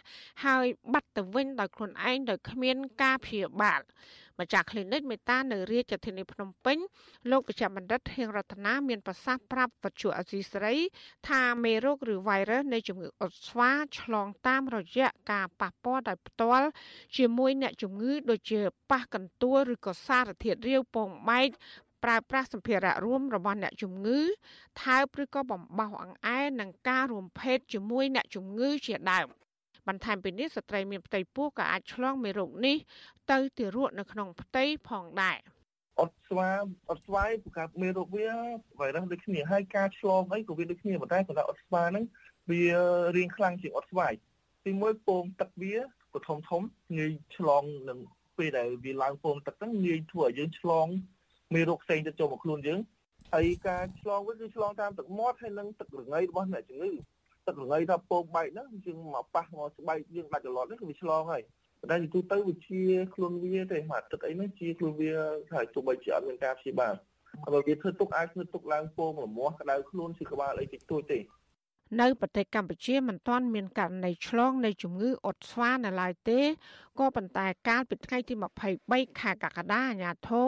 [0.45, 3.81] ហើយបាត់ទៅវិញដោយខ្លួនឯងដោយគ្មានការព្យាបាល
[4.39, 6.77] ម្ចាស់ clinic មេតានៅរាជធានីភ្នំពេញ
[7.31, 10.73] លោកវិជ្ជបណ្ឌិតហៀងរតនាមានប្រសាសន៍ប្រាប់វត្ថុអសីស្រី
[11.29, 16.67] ថាមេរោគឬ virus នៃជំងឺអុតស្វាឆ្លងតាមរយៈការប៉ះពាល់ដោយផ្ទាល់
[17.17, 18.59] ជាមួយអ្នកជំងឺដូចជា
[18.91, 21.49] ប៉ះកន្ទួលឬក៏សារធាតុរាវពងបែក
[22.03, 24.19] ប្រើប្រាស់សម្ភារៈរួមរបស់អ្នកជំងឺ
[24.81, 29.27] ថើបឬក៏បំបោសអង្អែនិងការរួមភេទជាមួយអ្នកជំងឺជាដើម
[29.87, 32.77] បន្ថែមពីនេះស្ត្រីមានផ្ទៃពោះក៏អាចឆ្លងមេរោគនេះ
[33.31, 35.37] ទៅទារកនៅក្នុងផ្ទៃផងដែរ
[35.99, 36.49] អត់ស្វា
[36.89, 38.29] អត់ស្វាយប្រកាសមេរោគវា
[38.79, 42.05] វ៉ៃរុសដូចគ្នាហើយការឆ្លងអីក៏វាដូចគ្នាប៉ុន្តែសម្រាប់អត់ស្វាហ្នឹង
[42.51, 42.63] វា
[43.15, 44.13] រៀងខ្លាំងជាងអត់ស្វាយ
[44.65, 45.75] ទីមួយពងទឹកវា
[46.13, 46.61] ក៏ធំធំ
[46.97, 47.99] ងាយឆ្លងនឹង
[48.37, 50.87] ពេលដែលវាឡើងពងទឹកហ្នឹងងាយធ្វើឲ្យយើងឆ្លង
[51.53, 52.79] មេរោគផ្សេងទៅចូលមកខ្លួនយើង
[53.33, 56.91] ហើយការឆ្លងវាគឺឆ្លងតាមទឹកមាត់ហើយនិងទឹករងៃរបស់អ្នកជំងឺ
[57.47, 61.43] ទឹករងៃថាពងបែកហ្នឹងយើងមកប៉ះមកស្បែកយើងដាច់ចលត់ហ្នឹងគឺវាឆ្លងហើយ
[61.79, 62.81] ប៉ុន្តែទូទៅវាជា
[63.15, 65.11] ខ្លួនវាទេមកទឹកអីហ្នឹងជាខ្លួនវា
[65.53, 66.93] ហើយទោះបីជាអត់មានការព្យាបាល
[67.53, 71.19] បើវាធ្វើទុកអាចធ្វើទុកឡើងពងរមាស់ក្តៅខ្លួនជាក្បាលអីតិចតួចទេ
[72.01, 76.39] នៅប្រទេសកម្ពុជាមិនទាន់មានករណីឆ្លងនៃជំងឺអុតស្វានៅឡើយទេ
[76.99, 78.33] ក៏ប៉ុន្តែកាលពីថ្ងៃទី
[78.77, 80.47] 23ខែកក្កដាអាញាធរ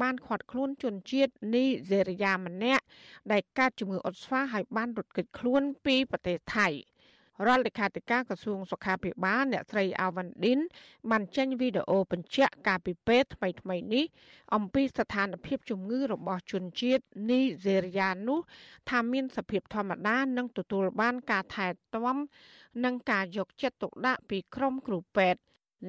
[0.00, 2.84] បានខាត់ខ្លួនជនជាតិនីហ្សេរីយ៉ាម្នាក់
[3.32, 6.68] ដែលកើតជំងឺអុតស្វាហើយបានរត់គេចខ្លួនពីប្រទេសថៃ។
[7.46, 10.60] រដ្ឋលេខាធិការក្រសួងសុខាភិបាលអ្នកស្រីអាវ៉ាន់ឌិន
[11.10, 14.04] បានចេញវីដេអូបញ្ជាក់ការពីពេទ្យថ្មីថ្មីនេះ
[14.54, 18.40] អំពីស្ថានភាពជំងឺរបស់ជនជាតិនីហ្សេរីយ៉ានោះ
[18.90, 22.16] ថាមានសភាពធម្មតានិងទទួលបានការថែទាំ
[22.84, 25.40] និងការយកចិត្តទុកដាក់ពីក្រុមគ្រូពេទ្យ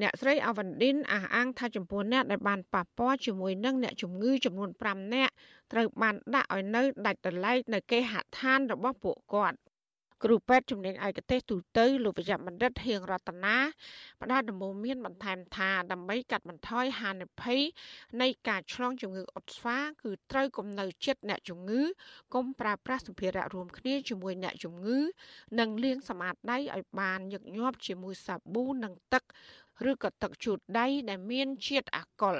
[0.01, 5.33] អ្នកស្រីអាវ៉ាន់ឌិនអះអាងថាចំពោះអ្នកដែលបានប៉ះពាល់ជាមួយនឹងអ្នកជំងឺចំនួន5នាក់
[5.71, 9.57] ត្រូវបានដាក់ឲ្យនៅដាច់ដライនៅគេហដ្ឋានរបស់ពួកគាត់
[10.23, 13.57] គ្រូពេទ្យជំនាញឯកទេសទូទៅលោកវិជ្ជបណ្ឌិតហៀងរតនា
[14.21, 17.59] ផ្ដល់ដំបូន្មានបន្ថែមថាដើម្បីកាត់បន្ថយហានិភ័យ
[18.21, 21.81] នៃការឆ្លងជំងឺអុតស្វាគឺត្រូវគំនៅចិត្តអ្នកជំងឺ
[22.33, 24.99] កុំប្រើប្រាស់សម្ភារៈរួមគ្នាជាមួយអ្នកជំងឺ
[25.59, 29.23] និងលាងសម្អាតដៃឲ្យបានញឹកញាប់ជាមួយសាប៊ូនិងទឹក
[29.89, 32.37] ឬក៏ទឹកជូតដៃដែលមានជាតិអាល់កុល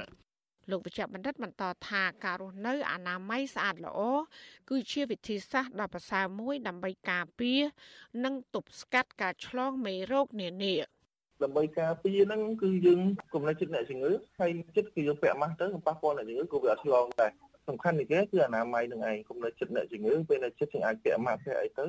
[0.70, 4.00] លោកវិជ្ជបណ្ឌិតបន្តថាការរស់នៅអនាម័យស្អាតល្អ
[4.70, 7.62] គឺជាវិធីសាស្ត្រដ៏ប្រសើរមួយដើម្បីការពារ
[8.26, 10.76] និងទប់ស្កាត់ការឆ្លងមេរោគនានា
[11.44, 13.00] ដើម្បីការពារហ្នឹងគឺយើង
[13.34, 17.32] កុំនៅចិត្តអ្នកជំងឺហើយចិត្តគឺយើងពាក់ម៉ាស់ទៅប៉ះពាល់អ្នកជំងឺក៏វាអត់ឆ្លងដែរ
[17.68, 21.86] សំខាន់នេះគេគឺអនាម័យនឹងឯងកុំនៅចិត្តអ្នកជំងឺពេលនៅចិត្តយើងអាចពាក់ម៉ាស់ពាក់អីទៅ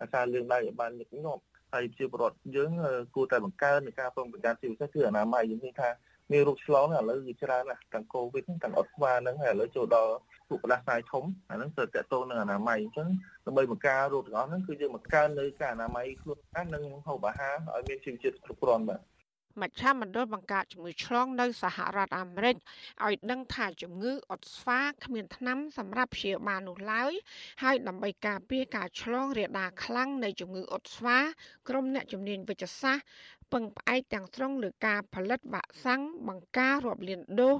[0.00, 1.42] អាសាលាងដៃឲ្យបានញឹកញាប់
[1.72, 2.70] ហើយជាប្រវត្តិយើង
[3.14, 5.88] គួរតែបង្កើននៃការប្រុងប្រយ័ត្នជាពិសេសគឺអនាម័យយើងឃើញថា
[6.32, 10.12] មានរោគឆ្លងឥឡូវវាច្រើនណាស់ទាំងកូវីដទាំងអុតស្វាហ្នឹងហើយឥឡូវចូលដល់
[10.48, 13.08] ពួកផ្ដាសាយធំអាហ្នឹងទៅតកតងនឹងអនាម័យអញ្ចឹង
[13.46, 19.00] ដើម្បីបង្ការរោគទាំងអស់ហ្នឹងគឺយើងបង្កើននៅការអនាម័យខ្លួនឯងនិងហូបអាហារឲ្យមានជីវជាតិគ្រប់គ្រាន់បាទ
[19.60, 22.56] មជ្ឈមណ្ឌលបង្ការជំងឺឆ្លងនៅសហរដ្ឋអាមេរិក
[23.04, 27.12] ឲ្យដឹងថាជំងឺអុតស្វាគ្មានថ្នាំសម្រាប់ព្យាបាលនោះឡើយ
[27.62, 31.18] ហើយដើម្បីការពារការឆ្លងរាលដាលខ្លាំងនៃជំងឺអុតស្វា
[31.68, 33.04] ក្រុមអ្នកជំនាញវិទ្យាសាស្ត្រ
[33.52, 37.56] ពឹងផ្អែកទាំងស្រុងលើការផលិតវ៉ាក់សាំងបង្ការរាប់លានដូស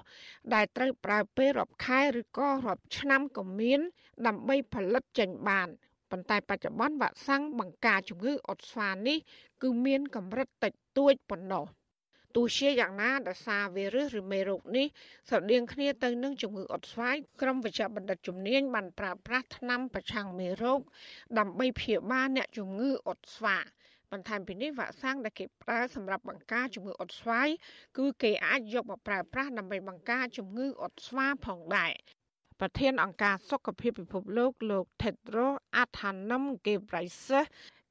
[0.55, 3.81] ដែលត្រូវប្រើពេលរាប់ខែឬក៏រាប់ឆ្នាំក៏មាន
[4.27, 5.69] ដើម្បីផលិតចេញបាន
[6.11, 9.19] ប៉ុន្តែបច្ចុប្បន្នវ៉ាក់សាំងបង្ការជំងឺអុតស្វានេះ
[9.63, 11.67] គឺមានកម្រិតតិចតួចប៉ុណ្ណោះ
[12.37, 14.87] ទោះជាយ៉ាងណាដោយសារវីរុសឬមេរោគនេះ
[15.29, 20.81] ស្រដៀងគ្នាទៅនឹងជំងឺអុតស្វាយក្រុមវិជ្ជាបណ្ឌិតជំនាញបានប្រើប្រាស់ថ្នាំប្រឆាំងមេរោគ
[21.39, 23.65] ដើម្បីព្យាបាលអ្នកជំងឺអុតស្វាយ
[24.13, 27.49] បន្ថែមពីនេះវ៉ាក់សាំងដែលគេប្រើសម្រាប់បង្ការជំងឺអុតស្វាយ
[27.99, 31.93] គឺគេអាចយកមកប្រើប្រាស់ដើម្បីបង្ការជំងឺអុតស្វាផងដែរ
[32.61, 37.47] ប្រធានអង្គការសុខភាពពិភពលោកលោក Tedros Adhanom Ghebreyesus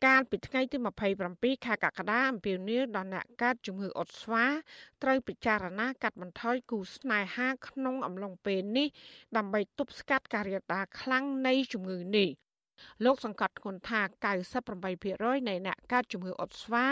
[0.05, 0.77] កាលពីថ្ងៃទី
[1.21, 4.45] 27ខែកក្កដាអំពាវនាវដល់អ្នកកើតជំងឺអុតស្វា
[5.03, 8.87] ត្រូវពិចារណាកាត់បន្ថយគូស្នេហាក្នុងអំឡុងពេលនេះ
[9.37, 12.29] ដើម្បីទប់ស្កាត់ការរាលដាលខ្លាំងនៃជំងឺនេះ
[13.05, 14.01] លោកសង្កត់ធ្ងន់ថា
[14.75, 16.85] 98%នៃអ្នកកើតជំងឺអុតស្វា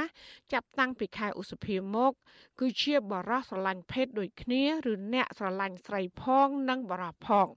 [0.54, 2.12] ចាប់តាំងពីខែឧសភាមក
[2.60, 7.48] គឺជាបរិសុទ្ធស្រឡាញ់ភេទដូចគ្នាឬអ្នកស្រឡាញ់ស្រីផងនិងបរិសុទ្ធផង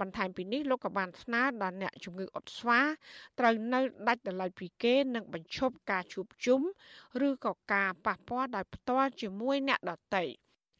[0.00, 2.80] បន្ថែមពីនេះលោកក៏បានស្នើដល់អ្នកជំងឺអុតស្វា
[3.38, 6.60] ត្រូវនៅដាច់ដោយឡែកពីគេនិងបញ្ឈប់ការជួបជុំ
[7.26, 10.24] ឬក៏ការប៉ះពាល់ដោយផ្ទាល់ជាមួយអ្នកដទៃ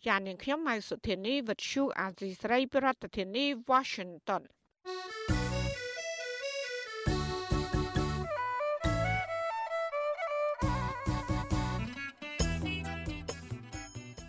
[0.07, 4.42] ចាននាងខ្ញុំម៉ៃសុធានីវិទ្យុអាស៊ីស្រីប្រធានាធិបតី Washington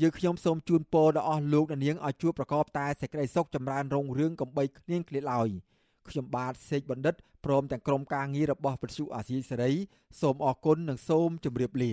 [0.00, 5.48] យើងខ្ញុំសូមជូនពរដល់អស់លោកអ្នកនាងឲ្យជួបប្រកបតែសេចក្តីសុខចម្រើនរុងរឿងកំបីគ្លៀងគ្លាតឡើយ
[6.08, 7.14] ខ្ញុំបាទសេកបណ្ឌិត
[7.44, 9.72] ព្រមទាំងក្រុមការងាររបស់វិទ្យុអាស៊ីសេរី
[10.20, 11.92] សូមអរគុណនិងសូមជម្រាបលា